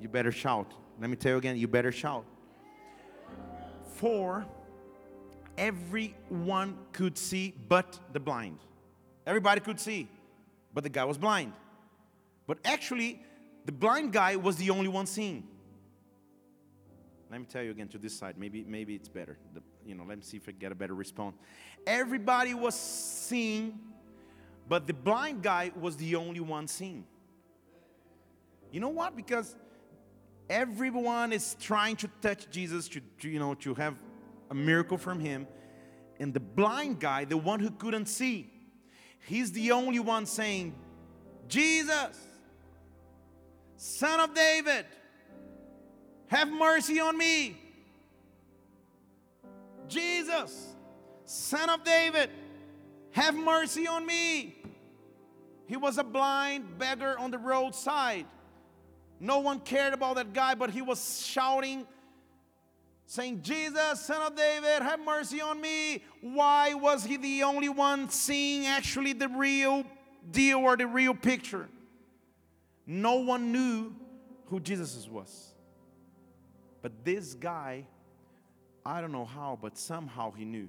You 0.00 0.08
better 0.08 0.32
shout. 0.32 0.74
Let 1.00 1.10
me 1.10 1.16
tell 1.16 1.32
you 1.32 1.38
again, 1.38 1.56
you 1.56 1.68
better 1.68 1.92
shout. 1.92 2.24
For 3.94 4.44
everyone 5.56 6.76
could 6.92 7.16
see 7.16 7.54
but 7.68 7.98
the 8.12 8.20
blind. 8.20 8.58
Everybody 9.26 9.60
could 9.60 9.80
see, 9.80 10.08
but 10.72 10.82
the 10.82 10.90
guy 10.90 11.04
was 11.04 11.16
blind. 11.16 11.52
But 12.46 12.58
actually, 12.64 13.22
the 13.64 13.72
blind 13.72 14.12
guy 14.12 14.36
was 14.36 14.56
the 14.56 14.70
only 14.70 14.88
one 14.88 15.06
seeing. 15.06 15.44
Let 17.34 17.40
me 17.40 17.46
tell 17.50 17.64
you 17.64 17.72
again 17.72 17.88
to 17.88 17.98
this 17.98 18.16
side. 18.16 18.36
Maybe, 18.38 18.62
maybe 18.62 18.94
it's 18.94 19.08
better. 19.08 19.36
The, 19.54 19.60
you 19.84 19.96
know, 19.96 20.04
let 20.06 20.18
me 20.18 20.22
see 20.22 20.36
if 20.36 20.48
I 20.48 20.52
get 20.52 20.70
a 20.70 20.74
better 20.76 20.94
response. 20.94 21.34
Everybody 21.84 22.54
was 22.54 22.76
seeing, 22.76 23.76
but 24.68 24.86
the 24.86 24.92
blind 24.92 25.42
guy 25.42 25.72
was 25.74 25.96
the 25.96 26.14
only 26.14 26.38
one 26.38 26.68
seeing. 26.68 27.04
You 28.70 28.78
know 28.78 28.90
what? 28.90 29.16
Because 29.16 29.56
everyone 30.48 31.32
is 31.32 31.56
trying 31.58 31.96
to 31.96 32.08
touch 32.22 32.48
Jesus 32.52 32.86
to, 32.90 33.00
to 33.18 33.28
you 33.28 33.40
know 33.40 33.54
to 33.54 33.74
have 33.74 33.96
a 34.52 34.54
miracle 34.54 34.96
from 34.96 35.18
him. 35.18 35.48
And 36.20 36.32
the 36.32 36.38
blind 36.38 37.00
guy, 37.00 37.24
the 37.24 37.36
one 37.36 37.58
who 37.58 37.72
couldn't 37.72 38.06
see, 38.06 38.48
he's 39.26 39.50
the 39.50 39.72
only 39.72 39.98
one 39.98 40.26
saying, 40.26 40.72
Jesus, 41.48 42.16
son 43.76 44.20
of 44.20 44.34
David, 44.34 44.86
have 46.28 46.48
mercy 46.48 47.00
on 47.00 47.16
me. 47.16 47.56
Jesus, 49.88 50.74
son 51.24 51.70
of 51.70 51.84
David, 51.84 52.30
have 53.12 53.34
mercy 53.34 53.86
on 53.86 54.04
me. 54.06 54.56
He 55.66 55.76
was 55.76 55.98
a 55.98 56.04
blind 56.04 56.78
beggar 56.78 57.18
on 57.18 57.30
the 57.30 57.38
roadside. 57.38 58.26
No 59.20 59.38
one 59.38 59.60
cared 59.60 59.94
about 59.94 60.16
that 60.16 60.32
guy, 60.32 60.54
but 60.54 60.70
he 60.70 60.82
was 60.82 61.24
shouting 61.24 61.86
saying, 63.06 63.42
Jesus, 63.42 64.00
son 64.00 64.22
of 64.22 64.36
David, 64.36 64.82
have 64.82 65.00
mercy 65.00 65.40
on 65.40 65.60
me. 65.60 66.02
Why 66.20 66.74
was 66.74 67.04
he 67.04 67.16
the 67.16 67.42
only 67.42 67.68
one 67.68 68.08
seeing 68.08 68.66
actually 68.66 69.12
the 69.12 69.28
real 69.28 69.84
deal 70.30 70.58
or 70.58 70.76
the 70.76 70.86
real 70.86 71.14
picture? 71.14 71.68
No 72.86 73.16
one 73.16 73.52
knew 73.52 73.94
who 74.46 74.60
Jesus 74.60 75.08
was. 75.08 75.53
But 76.84 77.02
this 77.02 77.32
guy, 77.32 77.86
I 78.84 79.00
don't 79.00 79.10
know 79.10 79.24
how, 79.24 79.58
but 79.58 79.78
somehow 79.78 80.32
he 80.32 80.44
knew. 80.44 80.68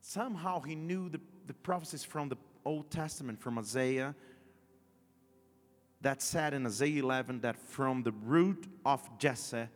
Somehow 0.00 0.60
he 0.60 0.76
knew 0.76 1.08
the, 1.08 1.20
the 1.48 1.52
prophecies 1.52 2.04
from 2.04 2.28
the 2.28 2.36
Old 2.64 2.88
Testament, 2.88 3.40
from 3.40 3.58
Isaiah, 3.58 4.14
that 6.00 6.22
said 6.22 6.54
in 6.54 6.64
Isaiah 6.64 7.02
11 7.02 7.40
that 7.40 7.56
from 7.56 8.04
the 8.04 8.12
root 8.12 8.68
of 8.84 9.02
Jesse, 9.18 9.66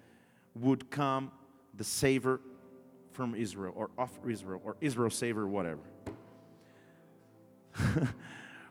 would 0.54 0.88
come 0.88 1.32
the 1.74 1.82
Savior 1.82 2.38
from 3.10 3.34
Israel 3.34 3.72
or 3.74 3.90
of 3.98 4.16
Israel 4.24 4.60
or 4.64 4.76
Israel 4.80 5.10
Savior, 5.10 5.48
whatever. 5.48 5.80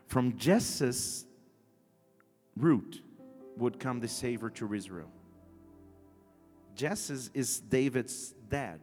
from 0.06 0.34
Jesse's 0.38 1.26
root 2.56 3.02
would 3.58 3.78
come 3.78 4.00
the 4.00 4.08
Savior 4.08 4.48
to 4.48 4.72
Israel. 4.72 5.10
Jesse 6.74 7.30
is 7.34 7.60
David's 7.60 8.34
dad. 8.48 8.80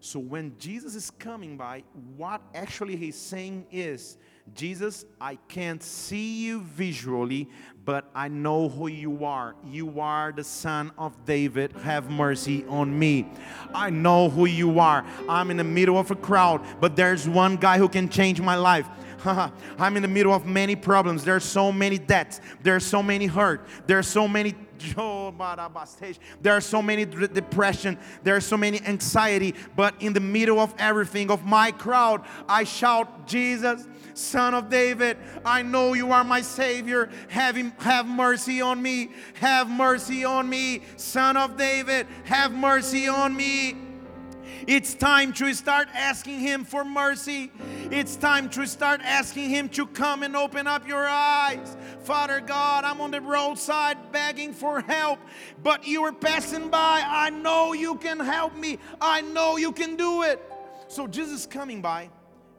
So 0.00 0.18
when 0.18 0.54
Jesus 0.58 0.94
is 0.94 1.10
coming 1.10 1.56
by, 1.56 1.82
what 2.16 2.42
actually 2.54 2.94
he's 2.94 3.16
saying 3.16 3.66
is 3.70 4.18
Jesus, 4.52 5.06
I 5.18 5.36
can't 5.48 5.82
see 5.82 6.44
you 6.44 6.60
visually, 6.60 7.48
but 7.86 8.10
I 8.14 8.28
know 8.28 8.68
who 8.68 8.88
you 8.88 9.24
are. 9.24 9.54
You 9.64 10.00
are 10.00 10.30
the 10.30 10.44
son 10.44 10.92
of 10.98 11.24
David. 11.24 11.72
Have 11.72 12.10
mercy 12.10 12.66
on 12.68 12.98
me. 12.98 13.26
I 13.74 13.88
know 13.88 14.28
who 14.28 14.44
you 14.44 14.78
are. 14.78 15.06
I'm 15.26 15.50
in 15.50 15.56
the 15.56 15.64
middle 15.64 15.96
of 15.96 16.10
a 16.10 16.16
crowd, 16.16 16.60
but 16.80 16.96
there's 16.96 17.26
one 17.26 17.56
guy 17.56 17.78
who 17.78 17.88
can 17.88 18.10
change 18.10 18.42
my 18.42 18.56
life. 18.56 18.86
I'm 19.78 19.96
in 19.96 20.02
the 20.02 20.08
middle 20.08 20.32
of 20.32 20.46
many 20.46 20.76
problems. 20.76 21.24
There 21.24 21.36
are 21.36 21.40
so 21.40 21.72
many 21.72 21.98
debts. 21.98 22.40
There 22.62 22.76
are 22.76 22.80
so 22.80 23.02
many 23.02 23.26
hurt. 23.26 23.66
There 23.86 23.98
are 23.98 24.02
so 24.02 24.28
many 24.28 24.54
oh, 24.98 25.32
there 26.42 26.52
are 26.52 26.60
so 26.60 26.82
many 26.82 27.04
depression, 27.04 27.96
there 28.22 28.36
are 28.36 28.40
so 28.40 28.56
many 28.56 28.80
anxiety, 28.82 29.54
but 29.76 29.94
in 30.00 30.12
the 30.12 30.20
middle 30.20 30.58
of 30.58 30.74
everything 30.78 31.30
of 31.30 31.44
my 31.44 31.70
crowd, 31.70 32.22
I 32.48 32.64
shout, 32.64 33.26
Jesus, 33.26 33.86
Son 34.14 34.54
of 34.54 34.70
David, 34.70 35.16
I 35.44 35.62
know 35.62 35.94
you 35.94 36.12
are 36.12 36.24
my 36.24 36.40
Savior. 36.40 37.10
Have, 37.28 37.56
him, 37.56 37.72
have 37.78 38.06
mercy 38.06 38.60
on 38.60 38.80
me. 38.80 39.10
Have 39.34 39.68
mercy 39.68 40.24
on 40.24 40.48
me. 40.48 40.82
Son 40.96 41.36
of 41.36 41.56
David, 41.56 42.06
have 42.24 42.52
mercy 42.52 43.08
on 43.08 43.36
me. 43.36 43.76
It's 44.66 44.94
time 44.94 45.32
to 45.34 45.52
start 45.52 45.88
asking 45.92 46.40
Him 46.40 46.64
for 46.64 46.84
mercy. 46.84 47.52
It's 47.90 48.16
time 48.16 48.48
to 48.50 48.66
start 48.66 49.00
asking 49.02 49.50
Him 49.50 49.68
to 49.70 49.86
come 49.86 50.22
and 50.22 50.34
open 50.34 50.66
up 50.66 50.88
your 50.88 51.06
eyes. 51.06 51.76
Father 52.00 52.40
God, 52.40 52.84
I'm 52.84 53.00
on 53.00 53.10
the 53.10 53.20
roadside 53.20 54.12
begging 54.12 54.52
for 54.52 54.80
help, 54.80 55.18
but 55.62 55.86
you 55.86 56.04
are 56.04 56.12
passing 56.12 56.70
by. 56.70 57.02
I 57.04 57.30
know 57.30 57.72
you 57.72 57.96
can 57.96 58.18
help 58.20 58.56
me. 58.56 58.78
I 59.00 59.20
know 59.20 59.56
you 59.56 59.72
can 59.72 59.96
do 59.96 60.22
it. 60.22 60.42
So 60.88 61.06
Jesus 61.06 61.40
is 61.40 61.46
coming 61.46 61.82
by 61.82 62.10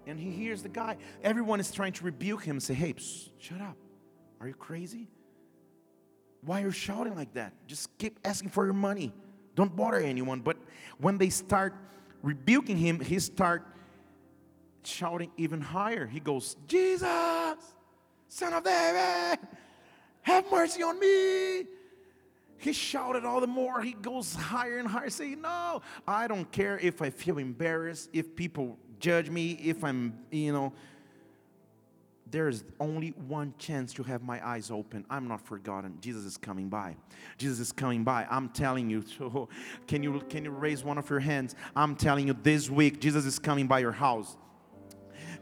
and 0.05 0.19
he 0.19 0.31
hears 0.31 0.61
the 0.61 0.69
guy. 0.69 0.97
Everyone 1.23 1.59
is 1.59 1.71
trying 1.71 1.93
to 1.93 2.03
rebuke 2.03 2.43
him 2.43 2.57
and 2.57 2.63
say, 2.63 2.73
Hey, 2.73 2.93
psst, 2.93 3.29
shut 3.39 3.61
up. 3.61 3.77
Are 4.39 4.47
you 4.47 4.53
crazy? 4.53 5.07
Why 6.41 6.61
are 6.61 6.65
you 6.65 6.71
shouting 6.71 7.15
like 7.15 7.33
that? 7.33 7.53
Just 7.65 7.97
keep 7.97 8.19
asking 8.23 8.49
for 8.49 8.65
your 8.65 8.73
money. 8.73 9.13
Don't 9.55 9.75
bother 9.75 9.97
anyone. 9.97 10.41
But 10.41 10.57
when 10.99 11.17
they 11.17 11.29
start 11.29 11.73
rebuking 12.25 12.77
him, 12.77 12.99
he 12.99 13.19
start 13.19 13.65
shouting 14.83 15.31
even 15.37 15.61
higher. 15.61 16.05
He 16.05 16.19
goes, 16.19 16.55
Jesus, 16.67 17.07
son 18.27 18.53
of 18.53 18.63
David, 18.63 19.39
have 20.23 20.51
mercy 20.51 20.83
on 20.83 20.99
me. 20.99 21.67
He 22.57 22.73
shouted 22.73 23.25
all 23.25 23.41
the 23.41 23.47
more. 23.47 23.81
He 23.81 23.93
goes 23.93 24.33
higher 24.33 24.79
and 24.79 24.87
higher, 24.87 25.09
saying, 25.09 25.41
No, 25.41 25.81
I 26.07 26.27
don't 26.27 26.51
care 26.51 26.79
if 26.79 27.01
I 27.01 27.11
feel 27.11 27.37
embarrassed, 27.37 28.09
if 28.11 28.35
people 28.35 28.79
judge 28.99 29.29
me, 29.29 29.51
if 29.63 29.83
I'm, 29.83 30.17
you 30.31 30.51
know, 30.51 30.73
there's 32.29 32.63
only 32.79 33.09
one 33.27 33.53
chance 33.57 33.93
to 33.93 34.03
have 34.03 34.23
my 34.23 34.45
eyes 34.45 34.71
open. 34.71 35.05
I'm 35.09 35.27
not 35.27 35.41
forgotten. 35.41 35.97
Jesus 36.01 36.25
is 36.25 36.37
coming 36.37 36.69
by. 36.69 36.95
Jesus 37.37 37.59
is 37.59 37.71
coming 37.71 38.03
by. 38.03 38.25
I'm 38.29 38.49
telling 38.49 38.89
you. 38.89 39.03
So 39.17 39.47
can 39.87 40.03
you 40.03 40.19
can 40.29 40.43
you 40.43 40.51
raise 40.51 40.83
one 40.83 40.97
of 40.97 41.09
your 41.09 41.19
hands? 41.19 41.55
I'm 41.75 41.95
telling 41.95 42.27
you 42.27 42.35
this 42.43 42.69
week 42.69 42.99
Jesus 42.99 43.25
is 43.25 43.39
coming 43.39 43.67
by 43.67 43.79
your 43.79 43.91
house. 43.91 44.35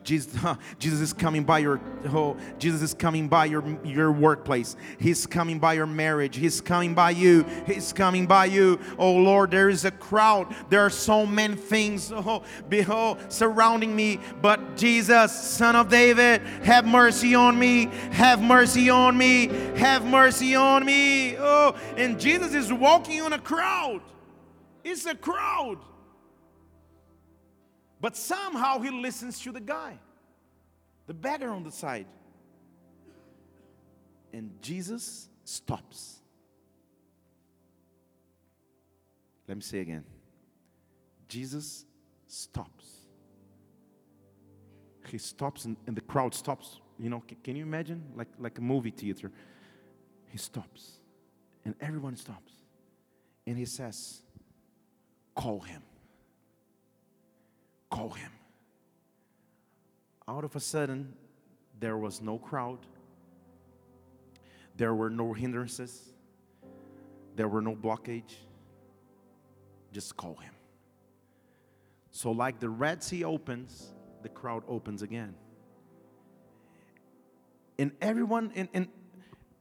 Jesus, 0.03 0.39
Jesus 0.79 0.99
is 0.99 1.13
coming 1.13 1.43
by 1.43 1.59
your 1.59 1.79
oh, 2.07 2.37
Jesus 2.59 2.81
is 2.81 2.93
coming 2.93 3.27
by 3.27 3.45
your 3.45 3.63
your 3.83 4.11
workplace. 4.11 4.75
He's 4.99 5.25
coming 5.25 5.59
by 5.59 5.73
your 5.73 5.87
marriage. 5.87 6.35
He's 6.35 6.61
coming 6.61 6.93
by 6.93 7.11
you. 7.11 7.45
He's 7.65 7.93
coming 7.93 8.25
by 8.25 8.45
you. 8.45 8.79
Oh 8.97 9.13
Lord, 9.13 9.51
there 9.51 9.69
is 9.69 9.85
a 9.85 9.91
crowd. 9.91 10.53
There 10.69 10.81
are 10.81 10.89
so 10.89 11.25
many 11.25 11.55
things 11.55 12.11
oh, 12.15 12.43
behold 12.69 13.17
oh, 13.19 13.25
surrounding 13.29 13.95
me, 13.95 14.19
but 14.41 14.77
Jesus, 14.77 15.31
son 15.31 15.75
of 15.75 15.89
David, 15.89 16.41
have 16.63 16.85
mercy 16.85 17.35
on 17.35 17.57
me. 17.57 17.85
Have 18.11 18.41
mercy 18.41 18.89
on 18.89 19.17
me. 19.17 19.47
Have 19.77 20.05
mercy 20.05 20.55
on 20.55 20.85
me. 20.85 21.37
Oh, 21.37 21.75
and 21.97 22.19
Jesus 22.19 22.53
is 22.53 22.71
walking 22.71 23.21
on 23.21 23.33
a 23.33 23.39
crowd. 23.39 24.01
It's 24.83 25.05
a 25.05 25.15
crowd. 25.15 25.79
But 28.03 28.17
somehow 28.17 28.79
he 28.79 28.91
listens 28.91 29.39
to 29.43 29.53
the 29.53 29.61
guy, 29.61 29.97
the 31.07 31.13
beggar 31.13 31.49
on 31.51 31.63
the 31.63 31.71
side. 31.71 32.05
And 34.33 34.51
Jesus 34.61 35.29
stops. 35.45 36.19
Let 39.47 39.55
me 39.55 39.63
say 39.63 39.79
again 39.79 40.03
Jesus 41.29 41.85
stops. 42.27 42.85
He 45.07 45.17
stops 45.17 45.63
and, 45.63 45.77
and 45.87 45.95
the 45.95 46.01
crowd 46.01 46.35
stops. 46.35 46.81
You 46.99 47.09
know, 47.09 47.23
can, 47.25 47.37
can 47.41 47.55
you 47.55 47.63
imagine? 47.63 48.03
Like, 48.17 48.27
like 48.37 48.57
a 48.57 48.61
movie 48.61 48.91
theater. 48.91 49.31
He 50.27 50.37
stops 50.37 50.99
and 51.63 51.73
everyone 51.79 52.17
stops. 52.17 52.51
And 53.47 53.57
he 53.57 53.63
says, 53.63 54.23
Call 55.35 55.61
him 55.61 55.83
call 57.93 58.10
him. 58.10 58.32
Out 60.27 60.43
of 60.43 60.56
a 60.56 60.60
sudden, 60.60 61.13
there 61.79 61.95
was 61.95 62.21
no 62.21 62.39
crowd, 62.39 62.79
there 64.75 64.95
were 64.95 65.12
no 65.12 65.32
hindrances, 65.32 66.10
there 67.36 67.47
were 67.47 67.62
no 67.62 67.75
blockage. 67.75 68.34
Just 69.91 70.17
call 70.17 70.36
him. 70.38 70.53
So, 72.10 72.32
like 72.32 72.60
the 72.60 72.69
Red 72.69 73.03
Sea 73.03 73.23
opens, 73.23 73.93
the 74.23 74.29
crowd 74.29 74.63
opens 74.67 75.03
again. 75.03 75.36
And 77.77 77.91
everyone, 78.01 78.51
and, 78.56 78.69
and 78.73 78.88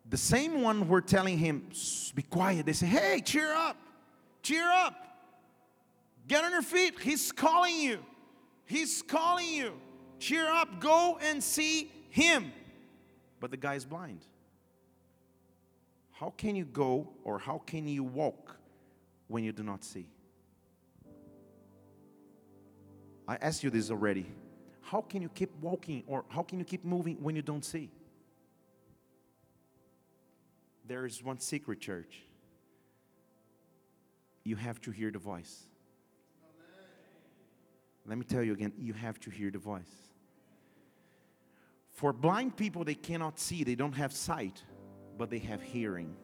the 0.08 0.16
same 0.16 0.62
one 0.62 0.88
were 0.88 1.02
telling 1.02 1.36
him, 1.36 1.68
be 2.14 2.22
quiet, 2.22 2.64
they 2.64 2.72
say, 2.72 2.86
hey, 2.86 3.20
cheer 3.22 3.52
up, 3.52 3.76
cheer 4.42 4.70
up, 4.70 4.94
get 6.26 6.44
on 6.44 6.50
your 6.50 6.62
feet, 6.62 6.98
he's 6.98 7.30
calling 7.30 7.76
you. 7.76 7.98
He's 8.66 9.02
calling 9.02 9.48
you. 9.48 9.72
Cheer 10.18 10.46
up, 10.46 10.80
go 10.80 11.18
and 11.20 11.42
see 11.42 11.90
him. 12.10 12.52
But 13.40 13.50
the 13.50 13.56
guy 13.56 13.74
is 13.74 13.84
blind. 13.84 14.20
How 16.12 16.30
can 16.36 16.54
you 16.54 16.64
go 16.64 17.08
or 17.24 17.38
how 17.38 17.58
can 17.66 17.88
you 17.88 18.04
walk 18.04 18.56
when 19.26 19.42
you 19.42 19.52
do 19.52 19.64
not 19.64 19.82
see? 19.82 20.06
I 23.26 23.36
asked 23.36 23.64
you 23.64 23.70
this 23.70 23.90
already. 23.90 24.26
How 24.80 25.00
can 25.00 25.22
you 25.22 25.28
keep 25.28 25.50
walking 25.60 26.04
or 26.06 26.24
how 26.28 26.42
can 26.42 26.58
you 26.58 26.64
keep 26.64 26.84
moving 26.84 27.16
when 27.20 27.34
you 27.34 27.42
don't 27.42 27.64
see? 27.64 27.90
There 30.86 31.06
is 31.06 31.22
one 31.22 31.40
secret, 31.40 31.80
church. 31.80 32.22
You 34.44 34.56
have 34.56 34.80
to 34.82 34.90
hear 34.90 35.10
the 35.10 35.18
voice. 35.18 35.66
Let 38.06 38.18
me 38.18 38.24
tell 38.24 38.42
you 38.42 38.52
again, 38.52 38.72
you 38.78 38.92
have 38.94 39.20
to 39.20 39.30
hear 39.30 39.50
the 39.50 39.58
voice. 39.58 39.82
For 41.90 42.12
blind 42.12 42.56
people, 42.56 42.84
they 42.84 42.94
cannot 42.94 43.38
see, 43.38 43.64
they 43.64 43.74
don't 43.74 43.92
have 43.92 44.12
sight, 44.12 44.62
but 45.16 45.30
they 45.30 45.38
have 45.40 45.62
hearing. 45.62 46.16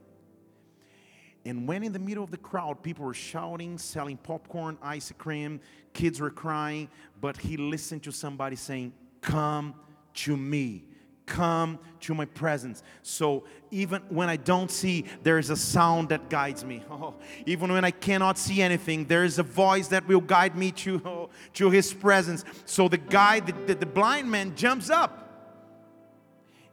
And 1.44 1.68
when 1.68 1.84
in 1.84 1.92
the 1.92 1.98
middle 1.98 2.24
of 2.24 2.30
the 2.30 2.36
crowd, 2.36 2.82
people 2.82 3.04
were 3.04 3.14
shouting, 3.14 3.78
selling 3.78 4.16
popcorn, 4.16 4.76
ice 4.82 5.12
cream, 5.16 5.60
kids 5.92 6.20
were 6.20 6.30
crying, 6.30 6.88
but 7.20 7.36
he 7.36 7.56
listened 7.56 8.02
to 8.04 8.12
somebody 8.12 8.56
saying, 8.56 8.92
Come 9.20 9.74
to 10.14 10.36
me 10.36 10.84
come 11.28 11.78
to 12.00 12.14
my 12.14 12.24
presence. 12.24 12.82
So 13.02 13.44
even 13.70 14.02
when 14.08 14.28
I 14.28 14.36
don't 14.36 14.70
see, 14.70 15.04
there 15.22 15.38
is 15.38 15.50
a 15.50 15.56
sound 15.56 16.08
that 16.08 16.28
guides 16.28 16.64
me. 16.64 16.82
Oh, 16.90 17.14
even 17.46 17.70
when 17.70 17.84
I 17.84 17.92
cannot 17.92 18.38
see 18.38 18.60
anything, 18.60 19.04
there 19.04 19.22
is 19.22 19.38
a 19.38 19.44
voice 19.44 19.88
that 19.88 20.08
will 20.08 20.20
guide 20.20 20.56
me 20.56 20.72
to, 20.72 21.00
oh, 21.04 21.30
to 21.54 21.70
his 21.70 21.92
presence. 21.94 22.44
So 22.64 22.88
the 22.88 22.98
guy, 22.98 23.40
the, 23.40 23.52
the, 23.66 23.74
the 23.76 23.86
blind 23.86 24.28
man 24.28 24.56
jumps 24.56 24.90
up. 24.90 25.26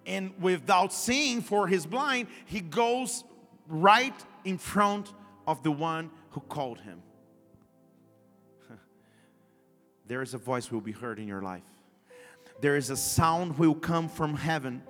And 0.07 0.33
without 0.39 0.93
seeing 0.93 1.41
for 1.41 1.67
his 1.67 1.85
blind, 1.85 2.27
he 2.45 2.61
goes 2.61 3.23
right 3.67 4.15
in 4.43 4.57
front 4.57 5.13
of 5.45 5.61
the 5.61 5.71
one 5.71 6.09
who 6.31 6.39
called 6.41 6.79
him. 6.79 7.03
there 10.07 10.21
is 10.21 10.33
a 10.33 10.39
voice 10.39 10.71
will 10.71 10.81
be 10.81 10.91
heard 10.91 11.19
in 11.19 11.27
your 11.27 11.41
life 11.41 11.74
there 12.61 12.75
is 12.75 12.89
a 12.89 12.97
sound 12.97 13.57
will 13.57 13.75
come 13.75 14.09
from 14.09 14.35
heaven. 14.35 14.83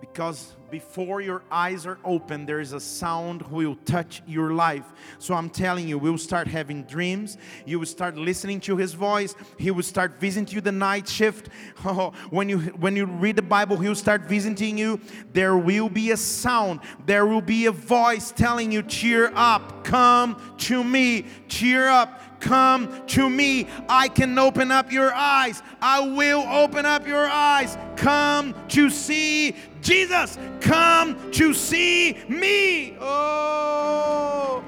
Because 0.00 0.54
before 0.70 1.20
your 1.20 1.42
eyes 1.50 1.86
are 1.86 1.98
open 2.04 2.44
there 2.44 2.60
is 2.60 2.72
a 2.72 2.80
sound 2.80 3.42
will 3.42 3.76
touch 3.84 4.22
your 4.26 4.52
life. 4.52 4.84
So 5.18 5.34
i'm 5.34 5.48
telling 5.48 5.88
you 5.88 5.98
we'll 5.98 6.18
start 6.18 6.48
having 6.48 6.82
dreams. 6.84 7.38
You 7.64 7.78
will 7.78 7.86
start 7.86 8.16
listening 8.16 8.60
to 8.62 8.76
his 8.76 8.92
voice. 8.92 9.34
He 9.58 9.70
will 9.70 9.82
start 9.82 10.20
visiting 10.20 10.54
you 10.54 10.60
the 10.60 10.72
night 10.72 11.08
shift. 11.08 11.48
Oh, 11.88 12.12
when 12.30 12.48
you 12.48 12.58
when 12.58 12.96
you 12.96 13.06
read 13.06 13.36
the 13.36 13.42
bible 13.42 13.76
he'll 13.76 13.94
start 13.94 14.22
visiting 14.22 14.76
you. 14.76 15.00
There 15.32 15.56
will 15.56 15.88
be 15.88 16.10
a 16.10 16.16
sound. 16.16 16.80
There 17.06 17.26
will 17.26 17.40
be 17.40 17.66
a 17.66 17.72
voice 17.72 18.32
telling 18.32 18.72
you 18.72 18.82
cheer 18.82 19.32
up. 19.34 19.84
Come 19.84 20.40
to 20.58 20.82
me. 20.82 21.26
Cheer 21.48 21.86
up 21.88 22.35
Come 22.46 23.04
to 23.08 23.28
me. 23.28 23.66
I 23.88 24.06
can 24.06 24.38
open 24.38 24.70
up 24.70 24.92
your 24.92 25.12
eyes. 25.12 25.62
I 25.82 25.98
will 25.98 26.42
open 26.42 26.86
up 26.86 27.04
your 27.04 27.26
eyes. 27.26 27.76
Come 27.96 28.54
to 28.68 28.88
see 28.88 29.56
Jesus. 29.80 30.38
Come 30.60 31.32
to 31.32 31.52
see 31.52 32.16
me. 32.28 32.96
Oh, 33.00 34.62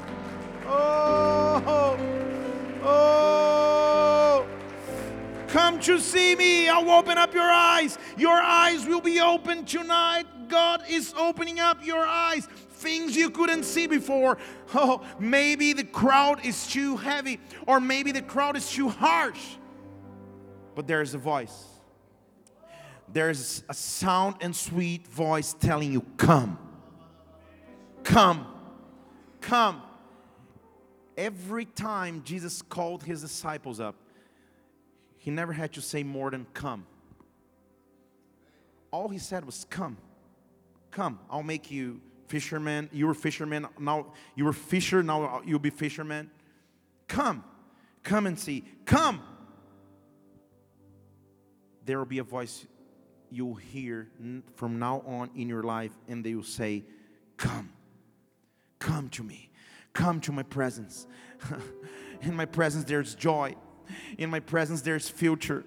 oh, 0.66 1.98
oh. 2.82 4.46
Come 5.46 5.78
to 5.80 6.00
see 6.00 6.34
me. 6.34 6.68
I'll 6.68 6.90
open 6.90 7.16
up 7.16 7.32
your 7.32 7.48
eyes. 7.48 7.96
Your 8.16 8.42
eyes 8.42 8.86
will 8.86 9.00
be 9.00 9.20
open 9.20 9.64
tonight. 9.64 10.24
God 10.48 10.82
is 10.88 11.14
opening 11.16 11.60
up 11.60 11.86
your 11.86 12.04
eyes 12.04 12.48
things 12.78 13.16
you 13.16 13.30
couldn't 13.30 13.64
see 13.64 13.86
before. 13.86 14.38
Oh, 14.74 15.04
maybe 15.18 15.72
the 15.72 15.84
crowd 15.84 16.44
is 16.44 16.66
too 16.66 16.96
heavy, 16.96 17.40
or 17.66 17.80
maybe 17.80 18.12
the 18.12 18.22
crowd 18.22 18.56
is 18.56 18.70
too 18.70 18.88
harsh. 18.88 19.56
But 20.74 20.86
there's 20.86 21.14
a 21.14 21.18
voice. 21.18 21.64
There's 23.12 23.62
a 23.68 23.74
sound 23.74 24.36
and 24.40 24.54
sweet 24.54 25.06
voice 25.06 25.54
telling 25.54 25.92
you, 25.92 26.02
Come, 26.16 26.58
come, 28.04 28.46
come. 29.40 29.82
Every 31.16 31.64
time 31.64 32.22
Jesus 32.24 32.62
called 32.62 33.02
his 33.02 33.22
disciples 33.22 33.80
up, 33.80 33.96
he 35.16 35.30
never 35.30 35.52
had 35.52 35.72
to 35.72 35.80
say 35.80 36.04
more 36.04 36.30
than 36.30 36.46
come. 36.54 36.86
All 38.90 39.08
he 39.08 39.18
said 39.18 39.44
was, 39.44 39.66
Come, 39.68 39.96
come, 40.90 41.18
I'll 41.28 41.42
make 41.42 41.70
you 41.70 42.00
fishermen. 42.28 42.88
You 42.92 43.06
were 43.06 43.14
fishermen. 43.14 43.66
Now 43.78 44.12
you 44.34 44.44
were 44.44 44.52
fisher. 44.52 45.02
Now 45.02 45.42
you'll 45.44 45.58
be 45.58 45.70
fishermen. 45.70 46.30
Come, 47.08 47.42
come 48.02 48.26
and 48.26 48.38
see. 48.38 48.64
Come. 48.84 49.22
There 51.84 51.98
will 51.98 52.06
be 52.06 52.18
a 52.18 52.24
voice 52.24 52.66
you'll 53.30 53.54
hear 53.54 54.08
from 54.54 54.78
now 54.78 55.02
on 55.06 55.30
in 55.34 55.48
your 55.48 55.62
life, 55.62 55.92
and 56.06 56.24
they 56.24 56.34
will 56.34 56.42
say, 56.42 56.84
Come, 57.36 57.70
come 58.78 59.08
to 59.10 59.22
me, 59.22 59.50
come 59.92 60.20
to 60.22 60.32
my 60.32 60.42
presence. 60.42 61.06
in 62.22 62.34
my 62.34 62.44
presence, 62.44 62.84
there's 62.84 63.14
joy. 63.14 63.54
In 64.18 64.28
my 64.28 64.40
presence, 64.40 64.82
there's 64.82 65.08
future 65.08 65.64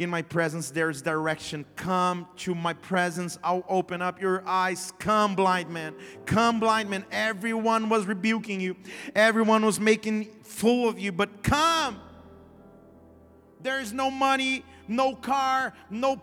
in 0.00 0.08
my 0.08 0.22
presence 0.22 0.70
there's 0.70 1.02
direction. 1.02 1.66
Come 1.76 2.26
to 2.38 2.54
my 2.54 2.72
presence. 2.72 3.38
I'll 3.44 3.64
open 3.68 4.00
up 4.00 4.18
your 4.18 4.42
eyes. 4.48 4.94
Come, 4.98 5.36
blind 5.36 5.68
man. 5.68 5.94
Come, 6.24 6.58
blind 6.58 6.88
man. 6.88 7.04
Everyone 7.12 7.90
was 7.90 8.06
rebuking 8.06 8.60
you, 8.62 8.76
everyone 9.14 9.64
was 9.64 9.78
making 9.78 10.30
fool 10.42 10.88
of 10.88 10.98
you, 10.98 11.12
but 11.12 11.42
come. 11.42 12.00
There 13.62 13.78
is 13.78 13.92
no 13.92 14.10
money, 14.10 14.64
no 14.88 15.14
car, 15.14 15.74
no 15.90 16.16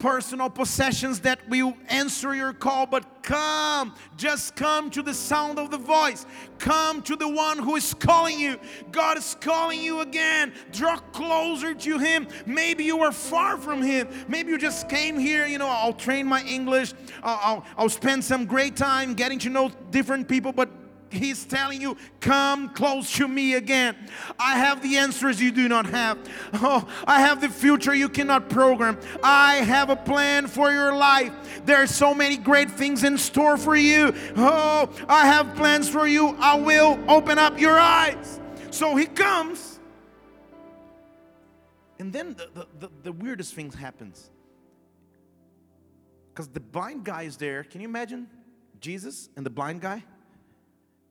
personal 0.00 0.50
possessions 0.50 1.20
that 1.20 1.46
will 1.48 1.76
answer 1.88 2.34
your 2.34 2.52
call, 2.52 2.86
but 2.86 3.22
come, 3.22 3.94
just 4.16 4.56
come 4.56 4.90
to 4.90 5.02
the 5.02 5.14
sound 5.14 5.58
of 5.58 5.70
the 5.70 5.78
voice. 5.78 6.26
Come 6.58 7.02
to 7.02 7.14
the 7.14 7.28
one 7.28 7.58
who 7.58 7.76
is 7.76 7.94
calling 7.94 8.40
you. 8.40 8.58
God 8.90 9.18
is 9.18 9.36
calling 9.40 9.80
you 9.80 10.00
again. 10.00 10.52
Draw 10.72 10.96
closer 11.12 11.74
to 11.74 11.98
Him. 11.98 12.26
Maybe 12.46 12.84
you 12.84 13.00
are 13.00 13.12
far 13.12 13.58
from 13.58 13.82
Him. 13.82 14.08
Maybe 14.26 14.50
you 14.50 14.58
just 14.58 14.88
came 14.88 15.18
here, 15.18 15.46
you 15.46 15.58
know, 15.58 15.68
I'll 15.68 15.92
train 15.92 16.26
my 16.26 16.42
English, 16.42 16.94
I'll, 17.22 17.40
I'll, 17.42 17.64
I'll 17.76 17.88
spend 17.88 18.24
some 18.24 18.46
great 18.46 18.76
time 18.76 19.14
getting 19.14 19.38
to 19.40 19.50
know 19.50 19.70
different 19.90 20.26
people, 20.26 20.52
but 20.52 20.70
He's 21.10 21.44
telling 21.44 21.80
you, 21.80 21.96
come 22.20 22.68
close 22.68 23.12
to 23.16 23.26
me 23.26 23.54
again. 23.54 23.96
I 24.38 24.56
have 24.58 24.80
the 24.80 24.96
answers 24.96 25.42
you 25.42 25.50
do 25.50 25.68
not 25.68 25.86
have. 25.86 26.18
Oh, 26.54 26.86
I 27.04 27.20
have 27.20 27.40
the 27.40 27.48
future 27.48 27.92
you 27.92 28.08
cannot 28.08 28.48
program. 28.48 28.96
I 29.22 29.56
have 29.56 29.90
a 29.90 29.96
plan 29.96 30.46
for 30.46 30.70
your 30.70 30.94
life. 30.94 31.32
There 31.66 31.82
are 31.82 31.88
so 31.88 32.14
many 32.14 32.36
great 32.36 32.70
things 32.70 33.02
in 33.02 33.18
store 33.18 33.56
for 33.56 33.74
you. 33.74 34.14
Oh, 34.36 34.88
I 35.08 35.26
have 35.26 35.56
plans 35.56 35.88
for 35.88 36.06
you. 36.06 36.36
I 36.38 36.54
will 36.54 36.98
open 37.08 37.38
up 37.38 37.58
your 37.58 37.76
eyes. 37.76 38.40
So 38.70 38.94
he 38.94 39.06
comes. 39.06 39.80
And 41.98 42.12
then 42.12 42.34
the, 42.34 42.48
the, 42.54 42.66
the, 42.78 42.90
the 43.02 43.12
weirdest 43.12 43.54
thing 43.54 43.72
happens. 43.72 44.30
Because 46.32 46.48
the 46.48 46.60
blind 46.60 47.02
guy 47.02 47.22
is 47.22 47.36
there. 47.36 47.64
Can 47.64 47.80
you 47.80 47.88
imagine 47.88 48.28
Jesus 48.80 49.28
and 49.36 49.44
the 49.44 49.50
blind 49.50 49.80
guy? 49.80 50.04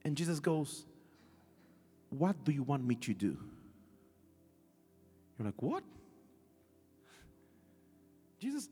And 0.04 0.16
Jesus 0.16 0.40
goes, 0.40 0.86
What 2.10 2.44
do 2.44 2.52
you 2.52 2.64
want 2.64 2.86
me 2.86 2.96
to 2.96 3.14
do? 3.14 3.38
You're 5.38 5.46
like, 5.46 5.62
What? 5.62 5.84
Jesus, 8.40 8.70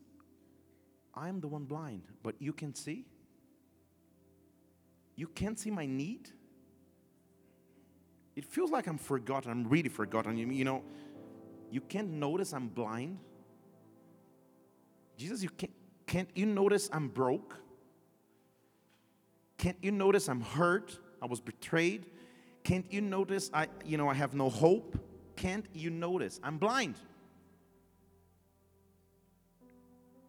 I 1.14 1.28
am 1.28 1.40
the 1.40 1.48
one 1.48 1.64
blind, 1.64 2.02
but 2.22 2.34
you 2.38 2.52
can 2.52 2.74
see? 2.74 3.04
You 5.16 5.26
can't 5.26 5.58
see 5.58 5.70
my 5.70 5.84
need? 5.84 6.30
It 8.36 8.44
feels 8.44 8.70
like 8.70 8.86
I'm 8.86 8.98
forgotten. 8.98 9.50
I'm 9.50 9.68
really 9.68 9.88
forgotten. 9.88 10.36
You 10.36 10.64
know, 10.64 10.84
you 11.72 11.80
can't 11.80 12.08
notice 12.08 12.52
I'm 12.52 12.68
blind. 12.68 13.18
Jesus, 15.16 15.42
you 15.42 15.48
can't, 15.50 15.72
can't 16.06 16.28
you 16.36 16.46
notice 16.46 16.88
I'm 16.92 17.08
broke? 17.08 17.56
Can't 19.58 19.76
you 19.82 19.90
notice 19.90 20.28
I'm 20.28 20.40
hurt? 20.40 20.96
I 21.20 21.26
was 21.26 21.40
betrayed. 21.40 22.06
Can't 22.64 22.90
you 22.92 23.00
notice 23.00 23.50
I, 23.52 23.68
you 23.84 23.96
know, 23.96 24.08
I 24.08 24.14
have 24.14 24.34
no 24.34 24.50
hope? 24.50 24.98
Can't 25.36 25.66
you 25.72 25.90
notice 25.90 26.40
I'm 26.42 26.58
blind? 26.58 26.96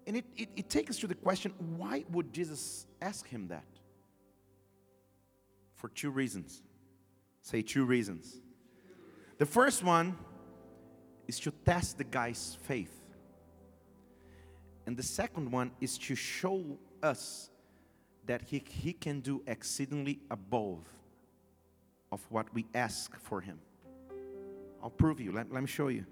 And 0.08 0.18
it, 0.18 0.26
it, 0.36 0.50
it 0.56 0.70
takes 0.70 0.92
us 0.92 0.98
to 1.00 1.08
the 1.08 1.16
question 1.16 1.54
why 1.78 2.04
would 2.12 2.34
Jesus 2.34 2.88
ask 3.02 3.28
him 3.28 3.48
that? 3.50 3.66
For 5.76 5.90
two 5.90 6.10
reasons. 6.10 6.64
Say 7.42 7.62
two 7.62 7.86
reasons. 7.86 8.42
The 9.38 9.46
first 9.46 9.84
one 9.84 10.18
is 11.28 11.40
to 11.42 11.52
test 11.66 11.98
the 11.98 12.04
guy's 12.04 12.58
faith. 12.64 13.00
And 14.86 14.98
the 14.98 15.04
second 15.04 15.52
one 15.52 15.72
is 15.80 15.98
to 16.00 16.16
show 16.16 16.64
us 17.04 17.50
that 18.30 18.44
he, 18.44 18.64
he 18.70 18.94
can 18.94 19.22
do 19.22 19.42
exceedingly 19.48 20.20
above 20.30 20.86
of 22.12 22.22
what 22.30 22.54
we 22.54 22.64
ask 22.76 23.20
for 23.20 23.42
him. 23.42 23.58
I'll 24.84 24.92
prove 24.92 25.20
you. 25.20 25.32
Let, 25.32 25.52
let 25.52 25.62
me 25.62 25.68
show 25.68 25.88
you. 25.88 26.06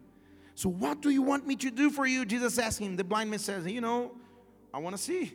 So, 0.55 0.67
what 0.67 0.99
do 0.99 1.11
you 1.11 1.21
want 1.21 1.45
me 1.45 1.55
to 1.57 1.69
do 1.69 1.91
for 1.91 2.07
you? 2.07 2.25
Jesus 2.25 2.57
asked 2.57 2.79
him. 2.79 2.95
The 2.95 3.03
blind 3.03 3.29
man 3.29 3.37
says, 3.37 3.67
You 3.67 3.81
know, 3.81 4.13
I 4.73 4.79
want 4.79 4.97
to 4.97 5.01
see. 5.01 5.31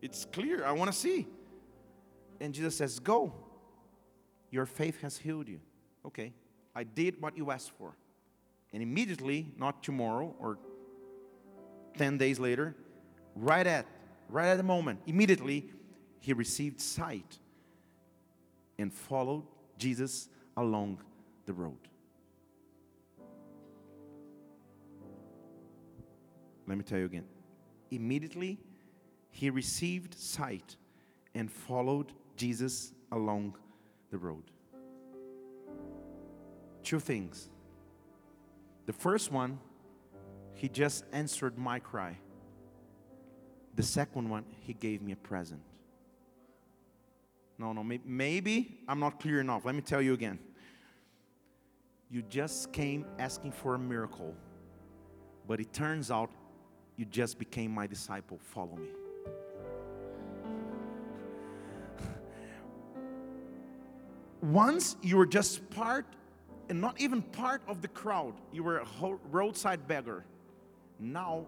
It's 0.00 0.24
clear. 0.24 0.64
I 0.64 0.70
want 0.70 0.92
to 0.92 0.96
see. 0.96 1.26
And 2.40 2.54
Jesus 2.54 2.76
says, 2.76 3.00
Go. 3.00 3.32
Your 4.52 4.66
faith 4.66 5.00
has 5.02 5.18
healed 5.18 5.48
you. 5.48 5.58
Okay. 6.06 6.32
I 6.76 6.84
did 6.84 7.20
what 7.20 7.36
you 7.36 7.50
asked 7.50 7.72
for. 7.72 7.96
And 8.72 8.84
immediately, 8.84 9.48
not 9.58 9.82
tomorrow 9.82 10.32
or 10.38 10.58
10 11.98 12.18
days 12.18 12.38
later, 12.38 12.76
right 13.34 13.66
at 13.66 13.86
right 14.28 14.46
at 14.46 14.56
the 14.56 14.62
moment, 14.62 15.00
immediately 15.06 15.70
he 16.24 16.32
received 16.32 16.80
sight 16.80 17.38
and 18.78 18.90
followed 18.90 19.42
Jesus 19.76 20.30
along 20.56 20.96
the 21.44 21.52
road. 21.52 21.76
Let 26.66 26.78
me 26.78 26.82
tell 26.82 26.98
you 26.98 27.04
again. 27.04 27.26
Immediately, 27.90 28.58
he 29.32 29.50
received 29.50 30.14
sight 30.14 30.76
and 31.34 31.52
followed 31.52 32.10
Jesus 32.36 32.94
along 33.12 33.58
the 34.10 34.16
road. 34.16 34.44
Two 36.82 37.00
things. 37.00 37.50
The 38.86 38.94
first 38.94 39.30
one, 39.30 39.58
he 40.54 40.70
just 40.70 41.04
answered 41.12 41.58
my 41.58 41.80
cry. 41.80 42.16
The 43.74 43.82
second 43.82 44.30
one, 44.30 44.46
he 44.60 44.72
gave 44.72 45.02
me 45.02 45.12
a 45.12 45.16
present. 45.16 45.60
No, 47.58 47.72
no, 47.72 47.84
maybe 48.04 48.80
I'm 48.88 48.98
not 48.98 49.20
clear 49.20 49.40
enough. 49.40 49.64
Let 49.64 49.74
me 49.74 49.80
tell 49.80 50.02
you 50.02 50.12
again. 50.14 50.38
You 52.10 52.22
just 52.22 52.72
came 52.72 53.06
asking 53.18 53.52
for 53.52 53.74
a 53.74 53.78
miracle, 53.78 54.34
but 55.46 55.60
it 55.60 55.72
turns 55.72 56.10
out 56.10 56.30
you 56.96 57.04
just 57.04 57.38
became 57.38 57.70
my 57.70 57.86
disciple. 57.86 58.38
Follow 58.42 58.76
me. 58.76 58.88
Once 64.42 64.96
you 65.02 65.16
were 65.16 65.26
just 65.26 65.68
part, 65.70 66.06
and 66.68 66.80
not 66.80 67.00
even 67.00 67.22
part 67.22 67.62
of 67.66 67.82
the 67.82 67.88
crowd, 67.88 68.34
you 68.52 68.62
were 68.62 68.78
a 68.78 68.86
roadside 69.30 69.86
beggar. 69.86 70.24
Now 70.98 71.46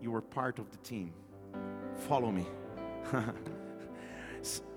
you 0.00 0.14
are 0.14 0.22
part 0.22 0.58
of 0.58 0.70
the 0.70 0.78
team. 0.78 1.12
Follow 1.96 2.30
me. 2.30 2.46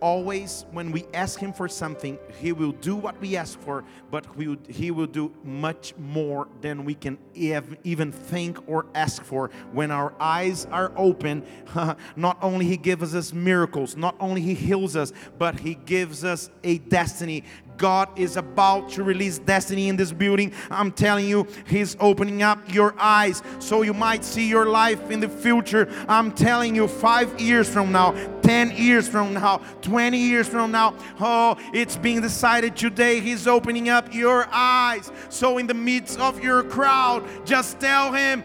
always 0.01 0.65
when 0.71 0.91
we 0.91 1.05
ask 1.13 1.39
him 1.39 1.51
for 1.51 1.67
something 1.67 2.17
he 2.39 2.51
will 2.53 2.71
do 2.71 2.95
what 2.95 3.19
we 3.19 3.35
ask 3.35 3.59
for 3.59 3.83
but 4.11 4.25
he 4.67 4.91
will 4.91 5.05
do 5.07 5.31
much 5.43 5.93
more 5.97 6.47
than 6.61 6.85
we 6.85 6.93
can 6.93 7.17
even 7.35 8.11
think 8.11 8.57
or 8.67 8.85
ask 8.95 9.23
for. 9.23 9.49
When 9.71 9.91
our 9.91 10.13
eyes 10.19 10.65
are 10.71 10.91
open 10.95 11.43
not 12.15 12.37
only 12.41 12.65
he 12.65 12.77
gives 12.77 13.13
us 13.15 13.33
miracles 13.33 13.95
not 13.95 14.15
only 14.19 14.41
he 14.41 14.53
heals 14.53 14.95
us 14.95 15.11
but 15.37 15.59
he 15.59 15.75
gives 15.75 16.23
us 16.23 16.49
a 16.63 16.77
destiny 16.77 17.43
God 17.79 18.09
is 18.15 18.37
about 18.37 18.89
to 18.89 19.03
release 19.03 19.39
destiny 19.39 19.87
in 19.87 19.95
this 19.95 20.11
building. 20.11 20.53
I'm 20.69 20.91
telling 20.91 21.27
you, 21.27 21.47
He's 21.65 21.97
opening 21.99 22.43
up 22.43 22.59
your 22.71 22.93
eyes 22.99 23.41
so 23.57 23.81
you 23.81 23.93
might 23.93 24.23
see 24.23 24.47
your 24.47 24.67
life 24.67 25.09
in 25.09 25.19
the 25.19 25.29
future. 25.29 25.89
I'm 26.07 26.31
telling 26.31 26.75
you, 26.75 26.87
five 26.87 27.39
years 27.41 27.67
from 27.67 27.91
now, 27.91 28.11
10 28.43 28.75
years 28.75 29.07
from 29.07 29.33
now, 29.33 29.57
20 29.81 30.17
years 30.17 30.47
from 30.47 30.71
now, 30.71 30.93
oh, 31.19 31.55
it's 31.73 31.97
being 31.97 32.21
decided 32.21 32.75
today. 32.75 33.19
He's 33.19 33.47
opening 33.47 33.89
up 33.89 34.13
your 34.13 34.47
eyes. 34.51 35.11
So, 35.29 35.57
in 35.57 35.67
the 35.67 35.73
midst 35.73 36.19
of 36.19 36.43
your 36.43 36.63
crowd, 36.63 37.23
just 37.45 37.79
tell 37.79 38.11
Him, 38.11 38.43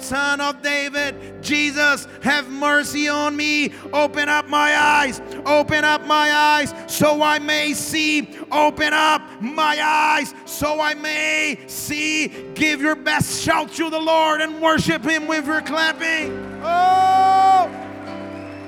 Son 0.00 0.40
of 0.40 0.62
David, 0.62 1.42
Jesus, 1.42 2.06
have 2.22 2.48
mercy 2.50 3.08
on 3.08 3.36
me. 3.36 3.72
Open 3.92 4.28
up 4.28 4.48
my 4.48 4.76
eyes, 4.76 5.20
open 5.44 5.84
up 5.84 6.06
my 6.06 6.32
eyes 6.32 6.74
so 6.86 7.22
I 7.22 7.38
may 7.38 7.74
see. 7.74 8.36
Open 8.50 8.92
up 8.92 9.22
my 9.40 9.78
eyes 9.82 10.34
so 10.44 10.80
I 10.80 10.94
may 10.94 11.58
see. 11.66 12.28
Give 12.54 12.80
your 12.80 12.96
best 12.96 13.42
shout 13.42 13.72
to 13.72 13.90
the 13.90 14.00
Lord 14.00 14.40
and 14.40 14.60
worship 14.60 15.04
Him 15.04 15.26
with 15.26 15.46
your 15.46 15.60
clapping. 15.60 16.32
Oh, 16.62 17.70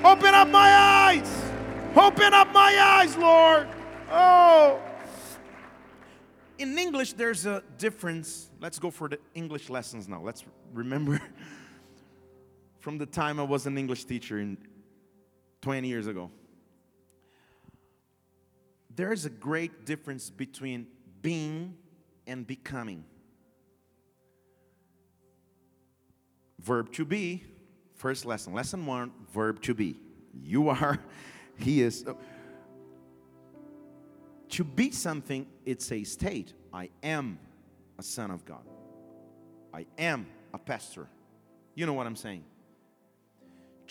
open 0.03 0.33
up 0.33 0.47
my 0.49 0.71
eyes, 0.73 1.43
open 1.95 2.33
up 2.33 2.53
my 2.53 2.77
eyes, 2.79 3.17
Lord. 3.17 3.67
Oh. 4.11 4.79
In 6.57 6.77
English, 6.77 7.13
there's 7.13 7.47
a 7.47 7.63
difference. 7.79 8.51
Let's 8.59 8.77
go 8.77 8.91
for 8.91 9.09
the 9.09 9.17
English 9.33 9.71
lessons 9.71 10.07
now. 10.07 10.21
Let's 10.21 10.43
remember 10.73 11.21
from 12.79 12.97
the 12.97 13.05
time 13.05 13.39
I 13.39 13.43
was 13.43 13.65
an 13.65 13.77
English 13.77 14.05
teacher 14.05 14.39
in 14.39 14.57
20 15.61 15.87
years 15.87 16.07
ago. 16.07 16.31
There 18.95 19.13
is 19.13 19.25
a 19.25 19.29
great 19.29 19.85
difference 19.85 20.29
between 20.29 20.87
being 21.21 21.75
and 22.27 22.45
becoming. 22.45 23.05
Verb 26.59 26.91
to 26.93 27.05
be, 27.05 27.43
first 27.95 28.25
lesson. 28.25 28.53
Lesson 28.53 28.85
one, 28.85 29.11
verb 29.33 29.61
to 29.63 29.73
be. 29.73 29.99
You 30.33 30.69
are, 30.69 30.99
he 31.57 31.81
is. 31.81 32.03
Oh. 32.07 32.17
To 34.49 34.63
be 34.63 34.91
something, 34.91 35.47
it's 35.65 35.91
a 35.91 36.03
state. 36.03 36.53
I 36.73 36.89
am 37.01 37.39
a 37.97 38.03
son 38.03 38.31
of 38.31 38.43
God. 38.45 38.65
I 39.73 39.85
am 39.97 40.25
a 40.53 40.57
pastor. 40.57 41.07
You 41.75 41.85
know 41.85 41.93
what 41.93 42.07
I'm 42.07 42.15
saying? 42.15 42.43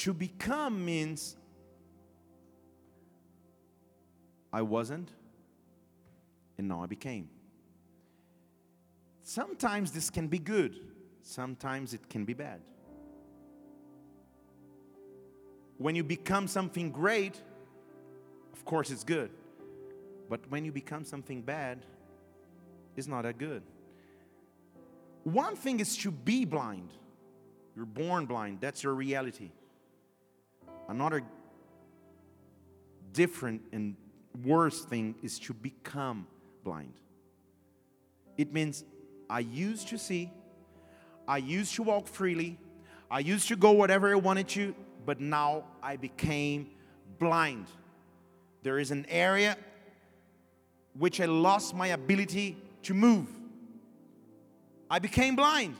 to 0.00 0.14
become 0.14 0.82
means 0.82 1.36
I 4.50 4.62
wasn't, 4.62 5.10
and 6.56 6.68
now 6.68 6.82
I 6.82 6.86
became. 6.86 7.28
Sometimes 9.22 9.92
this 9.92 10.08
can 10.08 10.26
be 10.26 10.38
good, 10.38 10.80
sometimes 11.22 11.92
it 11.92 12.08
can 12.08 12.24
be 12.24 12.32
bad. 12.32 12.62
When 15.76 15.94
you 15.94 16.02
become 16.02 16.48
something 16.48 16.90
great, 16.90 17.38
of 18.54 18.64
course 18.64 18.90
it's 18.90 19.04
good. 19.04 19.30
But 20.30 20.40
when 20.48 20.64
you 20.64 20.72
become 20.72 21.04
something 21.04 21.42
bad, 21.42 21.84
it's 22.96 23.06
not 23.06 23.24
that 23.24 23.36
good. 23.36 23.62
One 25.32 25.54
thing 25.54 25.80
is 25.80 25.96
to 25.98 26.10
be 26.10 26.44
blind. 26.44 26.90
You're 27.76 27.86
born 27.86 28.26
blind, 28.26 28.60
that's 28.60 28.82
your 28.82 28.94
reality. 28.94 29.50
Another 30.88 31.22
different 33.12 33.62
and 33.72 33.96
worse 34.44 34.84
thing 34.84 35.14
is 35.22 35.38
to 35.40 35.54
become 35.54 36.26
blind. 36.64 36.94
It 38.36 38.52
means 38.52 38.84
I 39.28 39.40
used 39.40 39.88
to 39.88 39.98
see, 39.98 40.32
I 41.28 41.38
used 41.38 41.74
to 41.76 41.82
walk 41.84 42.08
freely, 42.08 42.58
I 43.10 43.20
used 43.20 43.48
to 43.48 43.56
go 43.56 43.70
whatever 43.70 44.10
I 44.10 44.16
wanted 44.16 44.48
to, 44.48 44.74
but 45.06 45.20
now 45.20 45.64
I 45.82 45.96
became 45.96 46.70
blind. 47.18 47.66
There 48.62 48.78
is 48.78 48.90
an 48.90 49.06
area 49.08 49.56
which 50.98 51.20
I 51.20 51.26
lost 51.26 51.74
my 51.74 51.88
ability 51.88 52.56
to 52.82 52.94
move. 52.94 53.28
I 54.90 54.98
became 54.98 55.36
blind. 55.36 55.76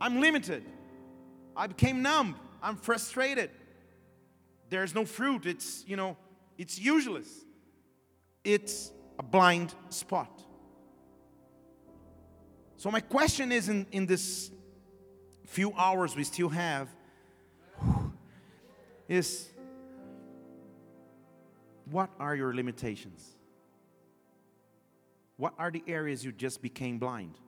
I'm 0.00 0.20
limited. 0.20 0.64
I 1.56 1.66
became 1.66 2.02
numb. 2.02 2.36
I'm 2.62 2.76
frustrated. 2.76 3.50
There's 4.68 4.94
no 4.94 5.06
fruit. 5.06 5.46
It's, 5.46 5.84
you 5.86 5.96
know, 5.96 6.16
it's 6.58 6.78
useless. 6.78 7.28
It's 8.44 8.92
a 9.18 9.22
blind 9.22 9.74
spot. 9.88 10.42
So, 12.76 12.90
my 12.90 13.00
question 13.00 13.52
is 13.52 13.70
in, 13.70 13.86
in 13.90 14.04
this 14.04 14.50
few 15.46 15.72
hours 15.72 16.14
we 16.14 16.24
still 16.24 16.50
have 16.50 16.88
is 19.08 19.48
what 21.90 22.10
are 22.18 22.34
your 22.34 22.54
limitations? 22.54 23.36
What 25.36 25.54
are 25.58 25.70
the 25.70 25.82
areas 25.86 26.24
you 26.24 26.32
just 26.32 26.60
became 26.60 26.98
blind? 26.98 27.38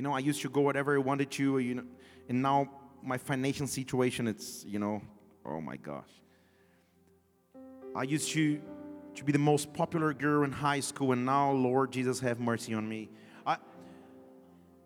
You 0.00 0.04
know, 0.04 0.14
I 0.14 0.20
used 0.20 0.40
to 0.40 0.48
go 0.48 0.62
whatever 0.62 0.94
I 0.94 0.98
wanted 0.98 1.30
to, 1.32 1.58
you 1.58 1.74
know, 1.74 1.82
and 2.30 2.40
now 2.40 2.70
my 3.02 3.18
financial 3.18 3.66
situation, 3.66 4.28
it's, 4.28 4.64
you 4.64 4.78
know, 4.78 5.02
oh 5.44 5.60
my 5.60 5.76
gosh. 5.76 6.08
I 7.94 8.04
used 8.04 8.30
to, 8.30 8.62
to 9.16 9.24
be 9.24 9.30
the 9.30 9.38
most 9.38 9.74
popular 9.74 10.14
girl 10.14 10.44
in 10.44 10.52
high 10.52 10.80
school, 10.80 11.12
and 11.12 11.26
now, 11.26 11.52
Lord 11.52 11.92
Jesus, 11.92 12.18
have 12.20 12.40
mercy 12.40 12.72
on 12.72 12.88
me. 12.88 13.10
I, 13.46 13.58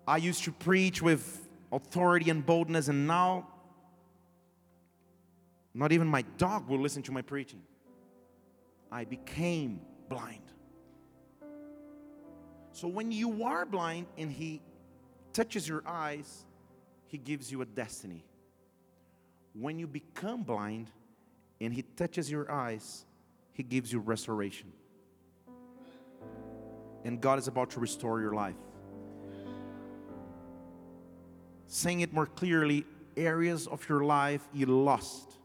I 0.05 0.17
used 0.17 0.43
to 0.47 0.51
preach 0.51 1.01
with 1.01 1.49
authority 1.71 2.29
and 2.29 2.45
boldness, 2.45 2.89
and 2.89 3.07
now, 3.07 3.47
not 5.75 5.93
even 5.93 6.09
my 6.09 6.23
dog 6.39 6.69
will 6.69 6.81
listen 6.81 7.05
to 7.05 7.13
my 7.13 7.23
preaching. 7.23 7.63
I 8.91 9.05
became 9.05 9.81
blind. 10.09 10.43
So 12.73 12.89
when 12.89 13.13
you 13.13 13.45
are 13.45 13.65
blind 13.65 14.07
and 14.19 14.33
He 14.33 14.61
touches 15.35 15.69
your 15.69 15.83
eyes, 15.87 16.47
He 17.09 17.19
gives 17.19 17.53
you 17.53 17.61
a 17.61 17.67
destiny. 17.67 18.25
When 19.53 19.79
you 19.79 19.87
become 19.87 20.43
blind 20.43 20.91
and 21.61 21.75
He 21.75 21.83
touches 21.83 22.31
your 22.31 22.51
eyes, 22.51 23.05
He 23.53 23.63
gives 23.63 23.93
you 23.93 23.99
restoration. 23.99 24.73
And 27.05 27.21
God 27.21 27.39
is 27.39 27.49
about 27.49 27.71
to 27.73 27.81
restore 27.81 28.21
your 28.21 28.33
life. 28.33 28.57
Saying 31.67 32.01
it 32.01 32.13
more 32.13 32.27
clearly, 32.27 32.87
areas 33.17 33.67
of 33.67 33.87
your 33.89 34.05
life 34.05 34.43
you 34.53 34.67
lost 34.67 35.39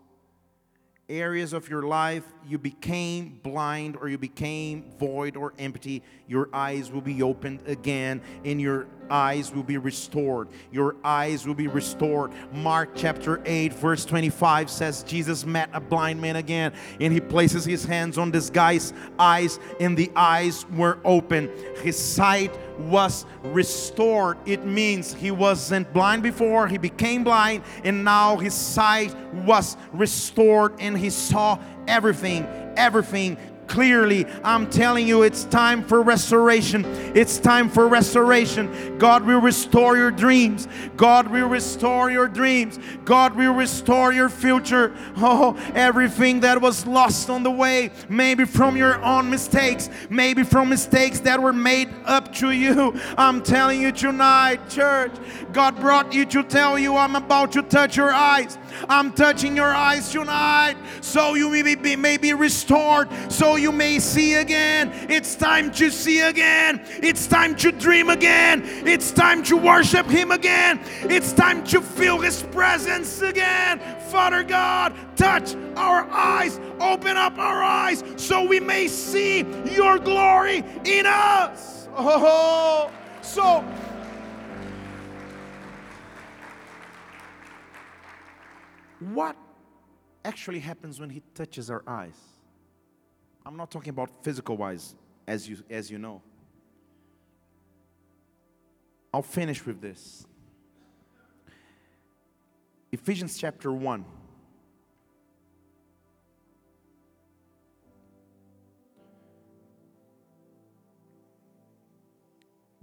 areas 1.09 1.53
of 1.53 1.67
your 1.69 1.83
life 1.83 2.23
you 2.49 2.57
became 2.57 3.39
blind 3.43 3.97
or 3.99 4.09
you 4.09 4.17
became 4.17 4.91
void 4.97 5.35
or 5.35 5.53
empty, 5.59 6.01
your 6.27 6.49
eyes 6.53 6.91
will 6.91 7.01
be 7.01 7.21
opened 7.21 7.61
again 7.67 8.21
and 8.43 8.59
your 8.59 8.87
eyes 9.09 9.53
will 9.53 9.63
be 9.63 9.77
restored. 9.77 10.47
Your 10.71 10.95
eyes 11.03 11.45
will 11.45 11.55
be 11.55 11.67
restored. 11.67 12.31
Mark 12.53 12.91
chapter 12.95 13.41
8, 13.45 13.73
verse 13.73 14.05
25 14.05 14.69
says 14.69 15.03
Jesus 15.03 15.45
met 15.45 15.69
a 15.73 15.79
blind 15.79 16.21
man 16.21 16.37
again 16.37 16.73
and 16.99 17.13
he 17.13 17.19
places 17.19 17.65
his 17.65 17.85
hands 17.85 18.17
on 18.17 18.31
this 18.31 18.49
guy's 18.49 18.93
eyes 19.17 19.59
and 19.79 19.97
the 19.97 20.11
eyes 20.15 20.65
were 20.71 20.99
open. 21.03 21.51
His 21.81 21.97
sight 21.97 22.55
was 22.79 23.25
restored. 23.43 24.37
It 24.45 24.65
means 24.65 25.13
he 25.13 25.31
wasn't 25.31 25.91
blind 25.93 26.23
before, 26.23 26.67
he 26.67 26.77
became 26.77 27.23
blind, 27.23 27.63
and 27.83 28.03
now 28.03 28.37
his 28.37 28.53
sight 28.53 29.13
was 29.33 29.75
restored 29.91 30.73
and 30.79 30.97
he 30.99 31.09
saw 31.09 31.59
everything, 31.87 32.45
everything 32.77 33.37
clearly. 33.69 34.25
I'm 34.43 34.69
telling 34.69 35.07
you, 35.07 35.23
it's 35.23 35.45
time 35.45 35.83
for 35.83 36.01
restoration. 36.01 36.83
It's 37.15 37.37
time 37.37 37.69
for 37.69 37.87
restoration. 37.87 38.97
God 38.97 39.25
will 39.25 39.39
restore 39.39 39.95
your 39.95 40.11
dreams. 40.11 40.67
God 40.97 41.27
will 41.27 41.47
restore 41.47 42.11
your 42.11 42.27
dreams. 42.27 42.79
God 43.05 43.35
will 43.35 43.53
restore 43.53 44.11
your 44.11 44.29
future. 44.29 44.93
Oh, 45.31 45.55
everything 45.75 46.39
that 46.39 46.59
was 46.61 46.87
lost 46.87 47.29
on 47.29 47.43
the 47.43 47.51
way, 47.51 47.91
maybe 48.07 48.45
from 48.45 48.75
your 48.75 49.03
own 49.03 49.29
mistakes, 49.29 49.89
maybe 50.09 50.43
from 50.43 50.69
mistakes 50.69 51.19
that 51.21 51.41
were 51.41 51.53
made 51.53 51.89
up 52.05 52.33
to 52.35 52.51
you. 52.51 52.99
I'm 53.17 53.43
telling 53.43 53.81
you 53.81 53.91
tonight, 53.91 54.69
church, 54.69 55.11
God 55.51 55.79
brought 55.79 56.13
you 56.13 56.25
to 56.25 56.41
tell 56.43 56.79
you, 56.79 56.95
I'm 56.95 57.15
about 57.15 57.51
to 57.51 57.61
touch 57.61 57.97
your 57.97 58.11
eyes. 58.11 58.57
I'm 58.87 59.11
touching 59.11 59.55
your 59.55 59.73
eyes 59.73 60.11
tonight 60.11 60.77
so 61.01 61.35
you 61.35 61.49
may 61.49 61.75
be, 61.75 61.95
may 61.95 62.17
be 62.17 62.33
restored, 62.33 63.09
so 63.29 63.55
you 63.59 63.71
may 63.71 63.99
see 63.99 64.35
again. 64.35 64.91
It's 65.09 65.35
time 65.35 65.71
to 65.73 65.91
see 65.91 66.21
again. 66.21 66.81
It's 67.03 67.27
time 67.27 67.55
to 67.57 67.71
dream 67.71 68.09
again. 68.09 68.63
It's 68.65 69.11
time 69.11 69.43
to 69.43 69.57
worship 69.57 70.05
Him 70.07 70.31
again. 70.31 70.79
It's 71.01 71.33
time 71.33 71.63
to 71.65 71.81
feel 71.81 72.19
His 72.19 72.43
presence 72.43 73.21
again. 73.21 73.79
Father 74.09 74.43
God, 74.43 74.95
touch 75.15 75.55
our 75.75 76.09
eyes, 76.09 76.59
open 76.79 77.17
up 77.17 77.37
our 77.37 77.61
eyes 77.61 78.03
so 78.15 78.43
we 78.43 78.59
may 78.59 78.87
see 78.87 79.39
your 79.65 79.99
glory 79.99 80.63
in 80.85 81.05
us. 81.05 81.87
Oh, 81.95 82.91
so 83.21 83.63
what 88.99 89.35
actually 90.25 90.59
happens 90.59 90.99
when 90.99 91.09
he 91.09 91.21
touches 91.33 91.69
our 91.69 91.83
eyes? 91.87 92.38
I'm 93.49 93.57
not 93.57 93.71
talking 93.71 93.89
about 93.89 94.11
physical 94.23 94.57
wise, 94.57 94.93
as 95.27 95.49
you, 95.49 95.57
as 95.71 95.89
you 95.89 95.97
know. 95.97 96.21
I'll 99.11 99.23
finish 99.23 99.65
with 99.65 99.81
this. 99.81 100.27
Ephesians 102.91 103.39
chapter 103.39 103.71
1. 103.71 104.05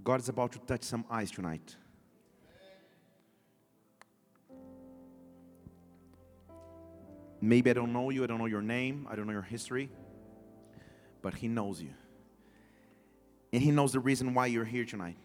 God 0.03 0.19
is 0.19 0.27
about 0.27 0.51
to 0.51 0.59
touch 0.59 0.83
some 0.83 1.05
eyes 1.09 1.31
tonight. 1.31 1.77
Maybe 7.39 7.69
I 7.69 7.73
don't 7.73 7.93
know 7.93 8.09
you, 8.09 8.25
I 8.25 8.27
don't 8.27 8.39
know 8.39 8.47
your 8.47 8.61
name, 8.61 9.07
I 9.09 9.15
don't 9.15 9.27
know 9.27 9.33
your 9.33 9.41
history, 9.43 9.89
but 11.21 11.35
He 11.35 11.47
knows 11.47 11.81
you. 11.81 11.93
And 13.53 13.61
He 13.61 13.71
knows 13.71 13.93
the 13.93 13.99
reason 13.99 14.33
why 14.33 14.47
you're 14.47 14.65
here 14.65 14.85
tonight. 14.85 15.17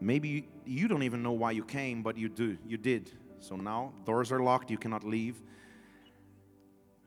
Maybe 0.00 0.48
you 0.64 0.88
don't 0.88 1.02
even 1.02 1.22
know 1.22 1.32
why 1.32 1.52
you 1.52 1.64
came, 1.64 2.02
but 2.02 2.18
you 2.18 2.28
do. 2.28 2.58
You 2.66 2.76
did. 2.76 3.10
So 3.40 3.56
now 3.56 3.92
doors 4.04 4.30
are 4.32 4.40
locked, 4.40 4.70
you 4.70 4.78
cannot 4.78 5.04
leave. 5.04 5.36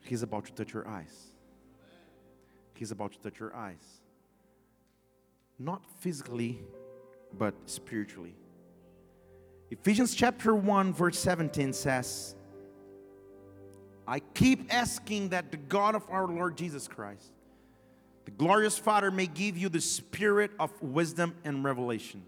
He's 0.04 0.24
about 0.24 0.46
to 0.46 0.54
touch 0.54 0.74
your 0.74 0.88
eyes. 0.88 1.32
He's 2.74 2.92
about 2.92 3.12
to 3.14 3.20
touch 3.20 3.40
your 3.40 3.56
eyes. 3.56 4.02
Not 5.60 5.84
physically, 6.00 6.62
but 7.38 7.54
spiritually. 7.66 8.36
Ephesians 9.70 10.16
chapter 10.16 10.56
1, 10.56 10.94
verse 10.94 11.20
17 11.20 11.74
says, 11.74 12.36
I 14.10 14.22
keep 14.34 14.74
asking 14.74 15.30
that 15.30 15.52
the 15.52 15.58
God 15.58 15.94
of 15.94 16.04
our 16.10 16.26
Lord 16.26 16.58
Jesus 16.58 16.88
Christ, 16.88 17.32
the 18.26 18.32
glorious 18.32 18.76
Father, 18.76 19.12
may 19.12 19.28
give 19.28 19.56
you 19.56 19.70
the 19.70 19.80
spirit 19.80 20.50
of 20.60 20.72
wisdom 20.82 21.36
and 21.44 21.64
revelation. 21.64 22.24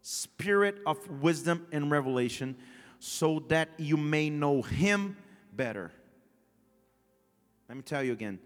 Spirit 0.00 0.78
of 0.86 1.20
wisdom 1.20 1.66
and 1.72 1.90
revelation, 1.90 2.56
so 3.00 3.40
that 3.48 3.68
you 3.78 3.96
may 3.96 4.30
know 4.30 4.62
him 4.62 5.16
better. 5.52 5.90
Let 7.68 7.76
me 7.76 7.82
tell 7.82 8.04
you 8.04 8.12
again 8.12 8.38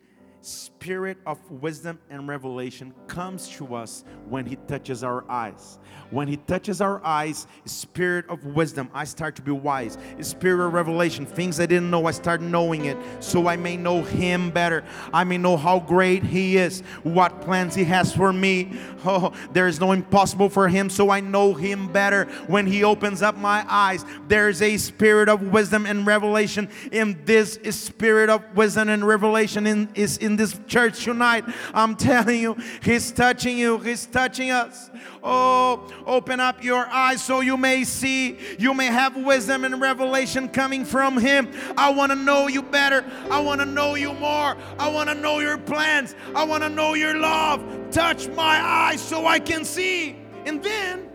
spirit 0.45 1.17
of 1.25 1.39
wisdom 1.51 1.99
and 2.11 2.29
revelation 2.29 2.93
comes 3.07 3.49
to 3.49 3.75
us 3.75 4.05
when 4.29 4.45
he 4.45 4.57
touches 4.69 5.03
our 5.03 5.25
eyes. 5.31 5.79
When 6.11 6.29
he 6.29 6.37
touches 6.37 6.83
our 6.83 7.03
eyes 7.05 7.47
spirit 7.65 8.29
of 8.29 8.45
wisdom 8.45 8.91
i 8.93 9.05
start 9.05 9.35
to 9.37 9.43
be 9.43 9.51
wise. 9.51 9.97
Spirit 10.21 10.67
of 10.67 10.75
revelation 10.75 11.25
things 11.25 11.61
i 11.61 11.67
didn't 11.67 11.91
know 11.91 12.07
i 12.07 12.11
start 12.11 12.43
knowing 12.43 12.85
it 12.85 12.99
so 13.21 13.47
i 13.49 13.57
may 13.57 13.77
know 13.77 14.03
him 14.03 14.51
better. 14.51 14.85
I 15.13 15.25
may 15.25 15.39
know 15.39 15.57
how 15.57 15.81
great 15.81 16.23
he 16.23 16.59
is 16.59 16.81
what 17.03 17.41
plans 17.41 17.75
he 17.75 17.85
has 17.85 18.15
for 18.15 18.33
me. 18.33 18.79
Oh 19.07 19.35
there 19.53 19.69
is 19.69 19.81
no 19.81 19.93
impossible 19.93 20.49
for 20.49 20.67
him 20.67 20.89
so 20.89 21.11
i 21.11 21.21
know 21.21 21.55
him 21.55 21.93
better. 21.93 22.25
When 22.47 22.67
he 22.67 22.85
opens 22.85 23.23
up 23.23 23.37
my 23.37 23.65
eyes 23.69 24.05
there's 24.29 24.61
a 24.61 24.77
spirit 24.77 25.29
of 25.29 25.43
wisdom 25.53 25.87
and 25.87 26.07
revelation 26.07 26.69
in 26.93 27.23
this 27.25 27.59
spirit 27.71 28.29
of 28.29 28.43
wisdom 28.57 28.89
and 28.89 29.07
revelation 29.07 29.67
in, 29.67 29.89
is 29.95 30.17
in 30.19 30.34
this 30.37 30.59
church 30.67 31.05
tonight. 31.05 31.45
I'm 31.73 31.97
telling 31.97 32.41
you, 32.41 32.57
He's 32.83 33.13
touching 33.13 33.59
you, 33.59 33.79
He's 33.79 34.07
touching 34.07 34.51
us. 34.51 34.91
Oh, 35.23 35.89
open 36.07 36.41
up 36.41 36.63
your 36.63 36.87
eyes 36.87 37.23
so 37.23 37.41
you 37.41 37.57
may 37.57 37.85
see, 37.85 38.39
you 38.59 38.75
may 38.75 38.87
have 38.87 39.17
wisdom 39.17 39.65
and 39.65 39.81
revelation 39.81 40.49
coming 40.49 40.85
from 40.85 41.19
Him. 41.19 41.51
I 41.77 41.91
want 41.91 42.13
to 42.13 42.17
know 42.17 42.49
you 42.49 42.63
better. 42.63 43.05
I 43.31 43.41
want 43.41 43.61
to 43.61 43.67
know 43.67 43.95
you 43.95 44.13
more. 44.15 44.57
I 44.79 44.89
want 44.89 45.09
to 45.09 45.15
know 45.15 45.41
your 45.41 45.59
plans. 45.59 46.15
I 46.35 46.45
want 46.45 46.63
to 46.63 46.69
know 46.69 46.95
your 46.95 47.17
love. 47.19 47.63
Touch 47.91 48.29
my 48.29 48.61
eyes 48.61 49.01
so 49.01 49.27
I 49.27 49.39
can 49.39 49.65
see. 49.65 50.17
And 50.45 50.63
then 50.63 51.09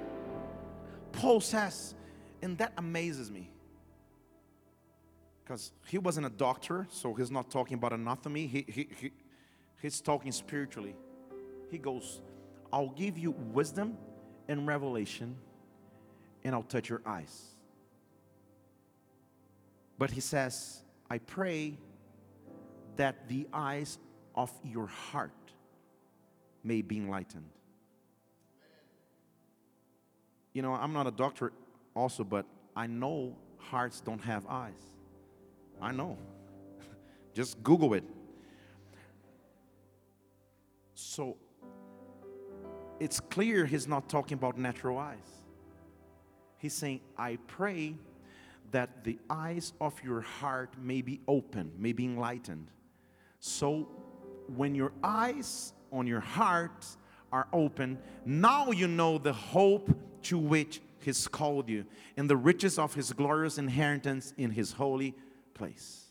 Paul 1.11 1.41
says, 1.41 1.93
and 2.41 2.57
that 2.57 2.74
amazes 2.78 3.30
me 3.30 3.49
because 5.50 5.72
he 5.88 5.97
wasn't 5.97 6.24
a 6.28 6.30
doctor, 6.30 6.86
so 6.91 7.16
he's 7.16 7.32
not 7.32 7.50
talking 7.50 7.74
about 7.74 7.91
anatomy. 7.91 8.45
He, 8.45 8.66
he, 8.68 8.88
he, 9.02 9.12
he's 9.82 10.00
talking 10.00 10.32
spiritually. 10.32 10.95
He 11.72 11.80
goes, 11.80 12.22
I'll 12.72 12.89
give 12.91 13.18
you 13.18 13.32
wisdom 13.32 13.97
and 14.47 14.68
revelation, 14.68 15.36
and 16.43 16.54
I'll 16.54 16.62
touch 16.62 16.88
your 16.88 17.02
eyes. 17.04 17.47
But 19.97 20.12
he 20.12 20.20
says, 20.20 20.84
I 21.10 21.18
pray 21.18 21.80
that 22.97 23.28
the 23.28 23.47
eyes 23.52 23.97
of 24.36 24.52
your 24.64 24.86
heart 24.86 25.32
may 26.64 26.84
be 26.84 26.97
enlightened. 26.97 27.50
You 30.54 30.62
know, 30.62 30.74
I'm 30.74 30.93
not 30.93 31.08
a 31.08 31.12
doctor 31.12 31.54
also, 31.95 32.24
but 32.24 32.45
I 32.76 32.86
know 32.86 33.36
hearts 33.58 34.00
don't 34.00 34.22
have 34.22 34.45
eyes. 34.47 34.99
I 35.82 35.91
know. 35.91 36.17
Just 37.34 37.61
Google 37.63 37.93
it. 37.93 38.03
So 40.93 41.38
it's 42.99 43.19
clear 43.19 43.65
he's 43.65 43.88
not 43.88 44.09
talking 44.09 44.38
about 44.38 44.57
natural 44.57 44.97
eyes. 44.97 45.17
He's 46.57 46.73
saying, 46.73 46.99
I 47.17 47.38
pray 47.47 47.95
that 48.71 49.03
the 49.03 49.17
eyes 49.30 49.73
of 49.80 49.99
your 50.03 50.21
heart 50.21 50.73
may 50.82 51.01
be 51.01 51.21
open, 51.27 51.71
may 51.77 51.93
be 51.93 52.05
enlightened. 52.05 52.67
So 53.39 53.88
when 54.55 54.75
your 54.75 54.91
eyes 55.03 55.73
on 55.91 56.05
your 56.05 56.19
heart 56.19 56.86
are 57.32 57.47
open, 57.53 57.97
now 58.25 58.71
you 58.71 58.88
know 58.88 59.17
the 59.17 59.34
hope 59.34 59.89
to 60.23 60.38
which 60.38 60.82
He's 61.01 61.30
called 61.30 61.69
you 61.69 61.86
and 62.17 62.30
the 62.30 62.36
riches 62.36 62.77
of 62.77 62.93
His 62.93 63.13
glorious 63.13 63.57
inheritance 63.57 64.34
in 64.38 64.51
His 64.51 64.73
holy 64.73 65.15
place. 65.60 66.05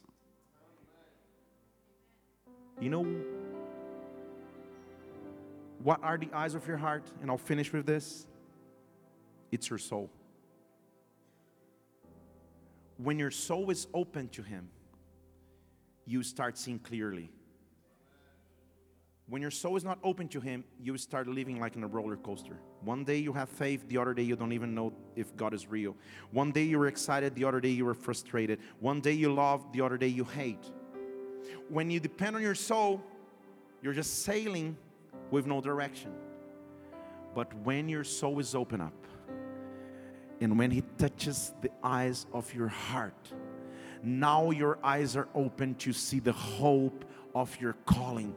You 2.80 2.90
know 2.90 3.05
what 5.82 6.01
are 6.03 6.18
the 6.18 6.28
eyes 6.32 6.55
of 6.55 6.66
your 6.68 6.76
heart? 6.76 7.05
And 7.22 7.30
I'll 7.30 7.38
finish 7.38 7.72
with 7.72 7.86
this 7.86 8.26
it's 9.51 9.70
your 9.70 9.78
soul. 9.78 10.11
When 12.99 13.18
your 13.18 13.30
soul 13.30 13.70
is 13.70 13.86
open 13.94 14.28
to 14.30 14.42
Him, 14.42 14.68
you 16.05 16.22
start 16.22 16.59
seeing 16.59 16.78
clearly. 16.78 17.30
When 19.28 19.42
your 19.42 19.50
soul 19.50 19.76
is 19.76 19.84
not 19.84 19.98
open 20.02 20.26
to 20.28 20.40
Him, 20.40 20.64
you 20.82 20.96
start 20.96 21.28
living 21.28 21.60
like 21.60 21.76
in 21.76 21.84
a 21.84 21.86
roller 21.86 22.16
coaster. 22.16 22.56
One 22.80 23.04
day 23.04 23.18
you 23.18 23.34
have 23.34 23.50
faith, 23.50 23.86
the 23.88 23.98
other 23.98 24.14
day 24.14 24.22
you 24.22 24.36
don't 24.36 24.54
even 24.54 24.74
know 24.74 24.94
if 25.16 25.36
God 25.36 25.52
is 25.52 25.68
real. 25.68 25.94
One 26.30 26.50
day 26.50 26.62
you're 26.62 26.86
excited, 26.86 27.34
the 27.34 27.44
other 27.44 27.60
day 27.60 27.68
you 27.68 27.86
are 27.88 27.94
frustrated. 27.94 28.58
One 28.80 29.00
day 29.00 29.12
you 29.12 29.32
love, 29.32 29.70
the 29.72 29.82
other 29.82 29.98
day 29.98 30.06
you 30.06 30.24
hate. 30.24 30.70
When 31.68 31.90
you 31.90 32.00
depend 32.00 32.36
on 32.36 32.42
your 32.42 32.54
soul, 32.54 33.02
you're 33.82 33.92
just 33.92 34.22
sailing 34.22 34.78
with 35.30 35.46
no 35.46 35.60
direction. 35.60 36.10
But 37.34 37.52
when 37.64 37.86
your 37.86 38.04
soul 38.04 38.38
is 38.38 38.54
open 38.54 38.80
up, 38.80 38.94
and 40.40 40.58
when 40.58 40.70
He 40.70 40.82
touches 40.96 41.52
the 41.60 41.70
eyes 41.82 42.24
of 42.32 42.54
your 42.54 42.68
heart, 42.68 43.32
now 44.02 44.52
your 44.52 44.78
eyes 44.82 45.16
are 45.16 45.28
open 45.34 45.74
to 45.76 45.92
see 45.92 46.18
the 46.18 46.32
hope 46.32 47.04
of 47.34 47.60
your 47.60 47.74
calling 47.84 48.34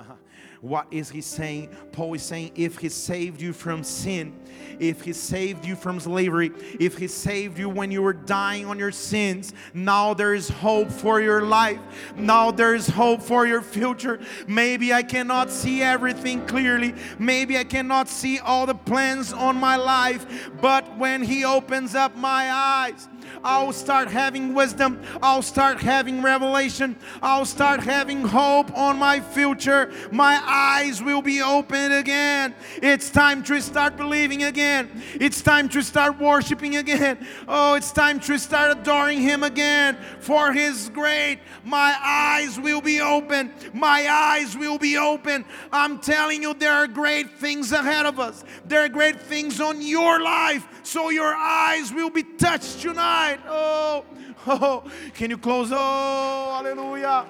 what 0.60 0.86
is 0.90 1.10
he 1.10 1.20
saying? 1.20 1.68
Paul 1.92 2.14
is 2.14 2.22
saying, 2.22 2.52
if 2.54 2.78
he 2.78 2.88
saved 2.88 3.40
you 3.40 3.52
from 3.52 3.82
sin, 3.84 4.38
if 4.78 5.02
he 5.02 5.12
saved 5.12 5.64
you 5.64 5.76
from 5.76 6.00
slavery, 6.00 6.50
if 6.80 6.98
he 6.98 7.06
saved 7.06 7.58
you 7.58 7.68
when 7.68 7.90
you 7.90 8.02
were 8.02 8.12
dying 8.12 8.66
on 8.66 8.78
your 8.78 8.92
sins, 8.92 9.52
now 9.74 10.14
there 10.14 10.34
is 10.34 10.48
hope 10.48 10.90
for 10.90 11.20
your 11.20 11.42
life. 11.42 11.80
Now 12.16 12.50
there 12.50 12.74
is 12.74 12.88
hope 12.88 13.22
for 13.22 13.46
your 13.46 13.62
future. 13.62 14.20
Maybe 14.46 14.92
I 14.92 15.02
cannot 15.02 15.50
see 15.50 15.82
everything 15.82 16.46
clearly. 16.46 16.94
Maybe 17.18 17.58
I 17.58 17.64
cannot 17.64 18.08
see 18.08 18.38
all 18.38 18.66
the 18.66 18.74
plans 18.74 19.32
on 19.32 19.56
my 19.56 19.76
life. 19.76 20.50
But 20.60 20.98
when 20.98 21.22
he 21.22 21.44
opens 21.44 21.94
up 21.94 22.16
my 22.16 22.50
eyes, 22.50 23.08
I'll 23.44 23.72
start 23.72 24.08
having 24.08 24.54
wisdom. 24.54 25.00
I'll 25.22 25.42
start 25.42 25.80
having 25.80 26.22
revelation. 26.22 26.96
I'll 27.22 27.44
start 27.44 27.80
having 27.80 28.22
hope 28.22 28.76
on 28.76 28.98
my 28.98 29.20
future. 29.20 29.92
My 30.10 30.40
eyes 30.44 31.02
will 31.02 31.22
be 31.22 31.42
open 31.42 31.92
again. 31.92 32.54
It's 32.82 33.10
time 33.10 33.42
to 33.44 33.60
start 33.60 33.96
believing 33.96 34.44
again. 34.44 35.02
It's 35.14 35.42
time 35.42 35.68
to 35.70 35.82
start 35.82 36.18
worshiping 36.18 36.76
again. 36.76 37.26
Oh, 37.48 37.74
it's 37.74 37.92
time 37.92 38.20
to 38.20 38.38
start 38.38 38.78
adoring 38.78 39.20
Him 39.20 39.42
again. 39.42 39.96
For 40.20 40.52
His 40.52 40.88
great, 40.88 41.40
my 41.64 41.96
eyes 42.02 42.58
will 42.58 42.80
be 42.80 43.00
open. 43.00 43.52
My 43.72 44.06
eyes 44.08 44.56
will 44.56 44.78
be 44.78 44.96
open. 44.96 45.44
I'm 45.72 45.98
telling 45.98 46.42
you, 46.42 46.54
there 46.54 46.72
are 46.72 46.86
great 46.86 47.38
things 47.38 47.72
ahead 47.72 48.06
of 48.06 48.20
us. 48.20 48.44
There 48.64 48.84
are 48.84 48.88
great 48.88 49.20
things 49.20 49.60
on 49.60 49.82
your 49.82 50.20
life. 50.20 50.66
So 50.82 51.10
your 51.10 51.34
eyes 51.34 51.92
will 51.92 52.10
be 52.10 52.22
touched 52.22 52.80
tonight. 52.80 53.38
Oh, 53.46 54.04
oh, 54.46 54.90
can 55.14 55.30
you 55.30 55.38
close? 55.38 55.70
Oh, 55.72 56.54
hallelujah. 56.56 57.26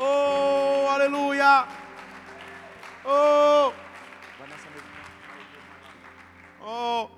Oh, 0.00 0.86
hallelujah. 0.88 1.68
Oh. 3.04 3.74
Oh. 6.62 7.10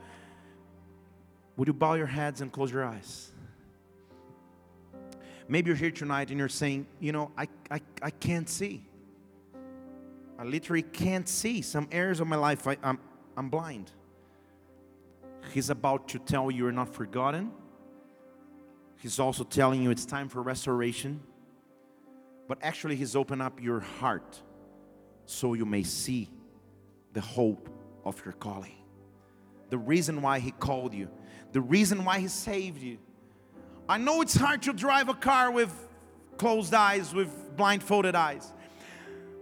Would 1.56 1.68
you 1.68 1.74
bow 1.74 1.94
your 1.94 2.06
heads 2.06 2.40
and 2.40 2.52
close 2.52 2.70
your 2.70 2.84
eyes? 2.84 3.32
Maybe 5.48 5.68
you're 5.68 5.76
here 5.76 5.90
tonight 5.90 6.30
and 6.30 6.38
you're 6.38 6.48
saying, 6.48 6.86
you 7.00 7.10
know, 7.10 7.32
I, 7.36 7.48
I, 7.70 7.80
I 8.00 8.10
can't 8.10 8.48
see. 8.48 8.84
I 10.38 10.44
literally 10.44 10.82
can't 10.82 11.28
see. 11.28 11.60
Some 11.60 11.88
areas 11.90 12.20
of 12.20 12.28
my 12.28 12.36
life, 12.36 12.66
I, 12.68 12.76
I'm, 12.82 12.98
I'm 13.36 13.50
blind. 13.50 13.90
He's 15.52 15.70
about 15.70 16.08
to 16.08 16.18
tell 16.18 16.50
you 16.50 16.58
you're 16.64 16.72
not 16.72 16.94
forgotten. 16.94 17.50
He's 18.98 19.18
also 19.18 19.44
telling 19.44 19.82
you 19.82 19.90
it's 19.90 20.04
time 20.04 20.28
for 20.28 20.42
restoration. 20.42 21.20
But 22.48 22.58
actually, 22.62 22.96
He's 22.96 23.16
opened 23.16 23.42
up 23.42 23.62
your 23.62 23.80
heart 23.80 24.42
so 25.24 25.54
you 25.54 25.64
may 25.64 25.82
see 25.82 26.28
the 27.12 27.20
hope 27.20 27.68
of 28.04 28.22
your 28.24 28.34
calling. 28.34 28.74
The 29.70 29.78
reason 29.78 30.20
why 30.20 30.40
He 30.40 30.50
called 30.50 30.92
you, 30.92 31.08
the 31.52 31.60
reason 31.60 32.04
why 32.04 32.18
He 32.18 32.28
saved 32.28 32.82
you. 32.82 32.98
I 33.88 33.98
know 33.98 34.20
it's 34.20 34.34
hard 34.34 34.62
to 34.62 34.72
drive 34.72 35.08
a 35.08 35.14
car 35.14 35.50
with 35.50 35.72
closed 36.36 36.74
eyes, 36.74 37.14
with 37.14 37.56
blindfolded 37.56 38.14
eyes, 38.14 38.52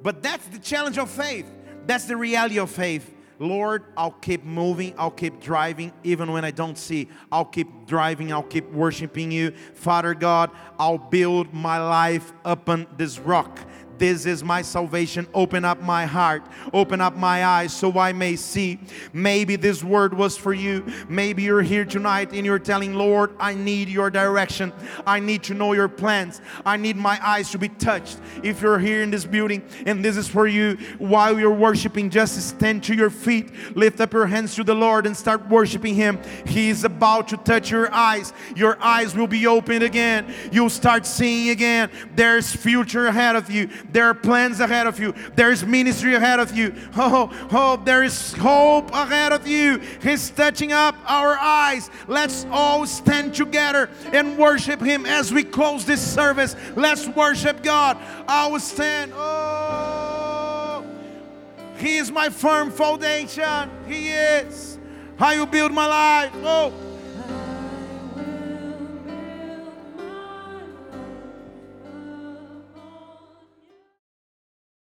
but 0.03 0.23
that's 0.23 0.47
the 0.49 0.59
challenge 0.59 0.99
of 0.99 1.11
faith. 1.11 1.47
That's 1.87 2.05
the 2.05 2.17
reality 2.17 2.59
of 2.59 2.71
faith. 2.71 3.15
Lord, 3.39 3.85
I'll 3.97 4.11
keep 4.11 4.45
moving, 4.45 4.95
I'll 4.99 5.11
keep 5.11 5.41
driving 5.41 5.93
even 6.03 6.33
when 6.33 6.45
I 6.45 6.51
don't 6.51 6.77
see. 6.77 7.09
I'll 7.31 7.45
keep 7.45 7.87
driving, 7.87 8.33
I'll 8.33 8.43
keep 8.43 8.69
worshiping 8.73 9.31
you. 9.31 9.53
Father 9.75 10.15
God, 10.15 10.51
I'll 10.79 10.99
build 10.99 11.55
my 11.55 11.79
life 11.79 12.33
upon 12.45 12.87
this 12.97 13.19
rock 13.19 13.61
this 13.99 14.27
is 14.27 14.45
my 14.45 14.63
salvation. 14.63 15.27
Open 15.35 15.65
up 15.65 15.81
my 15.83 16.07
heart, 16.07 16.43
open 16.73 17.01
up 17.01 17.17
my 17.17 17.45
eyes 17.45 17.73
so 17.73 17.99
I 17.99 18.13
may 18.13 18.37
see. 18.37 18.79
Maybe 19.13 19.57
this 19.57 19.83
word 19.83 20.15
was 20.15 20.37
for 20.37 20.53
you. 20.53 20.85
Maybe 21.09 21.43
you're 21.43 21.63
here 21.63 21.85
tonight 21.85 22.33
and 22.33 22.47
you're 22.47 22.59
telling, 22.59 22.95
Lord, 22.95 23.35
I 23.39 23.55
need 23.55 23.89
your 23.89 24.11
direction. 24.11 24.73
I 25.07 25.21
need 25.21 25.43
to 25.45 25.55
know 25.55 25.73
your 25.73 25.89
plans. 25.89 26.41
I 26.65 26.77
need 26.77 26.97
my 26.97 27.19
eyes 27.23 27.51
to 27.51 27.59
be 27.59 27.69
touched. 27.69 28.19
If 28.43 28.63
you're 28.63 28.79
here 28.79 29.03
in 29.03 29.11
this 29.11 29.25
building 29.25 29.63
and 29.87 30.05
this 30.05 30.17
is 30.17 30.29
for 30.29 30.47
you, 30.47 30.77
while 30.99 31.39
you're 31.39 31.51
worshiping, 31.51 32.11
just 32.11 32.41
stand 32.41 32.85
to 32.85 32.95
your 32.95 33.11
feet, 33.11 33.53
lift 33.77 34.01
up 34.01 34.13
your 34.13 34.27
hands 34.27 34.55
to 34.57 34.65
the 34.65 34.75
Lord 34.75 35.07
and 35.07 35.17
start 35.17 35.49
worshiping 35.49 35.95
Him. 35.95 36.19
He 36.47 36.71
is 36.71 36.85
about 36.85 37.29
to 37.29 37.37
touch 37.37 37.71
your 37.71 37.93
eyes. 37.93 38.33
Your 38.55 38.81
eyes 38.81 39.15
will 39.15 39.27
be 39.27 39.47
opened 39.47 39.83
again. 39.83 40.33
You'll 40.53 40.71
start 40.71 41.07
seeing 41.07 41.51
again. 41.51 41.91
There's 42.15 42.55
future 42.55 43.07
ahead 43.07 43.37
of 43.37 43.51
you. 43.51 43.69
There 43.91 44.05
are 44.05 44.15
plans 44.15 44.61
ahead 44.61 44.87
of 44.87 45.01
you. 45.01 45.15
There's 45.35 45.65
ministry 45.65 46.15
ahead 46.15 46.41
of 46.41 46.57
you. 46.57 46.75
Oh, 46.97 47.31
oh, 47.51 47.77
there 47.83 48.03
is 48.03 48.35
hope 48.35 48.91
ahead 48.93 49.33
of 49.33 49.47
you. 49.47 49.81
He's 50.03 50.31
touching 50.31 50.73
up 50.73 50.95
our 51.07 51.39
eyes. 51.39 51.91
Let's 52.07 52.47
all 52.51 52.87
stand 52.87 53.35
together 53.35 53.89
and 54.13 54.37
worship 54.37 54.81
Him 54.81 55.07
as 55.07 55.33
we 55.33 55.43
close 55.43 55.85
this 55.85 56.03
service. 56.03 56.55
Let's 56.77 57.09
worship 57.09 57.63
God. 57.63 57.97
I 58.27 58.47
will 58.49 58.61
stand. 58.61 59.13
Oh, 59.15 60.85
He 61.79 61.97
is 61.97 62.11
my 62.11 62.29
firm 62.29 62.71
foundation. 62.71 63.71
He 63.87 64.11
is. 64.11 64.79
I 65.19 65.39
will 65.39 65.47
build 65.47 65.73
my 65.73 65.87
life. 65.87 66.33
Oh. 66.37 66.88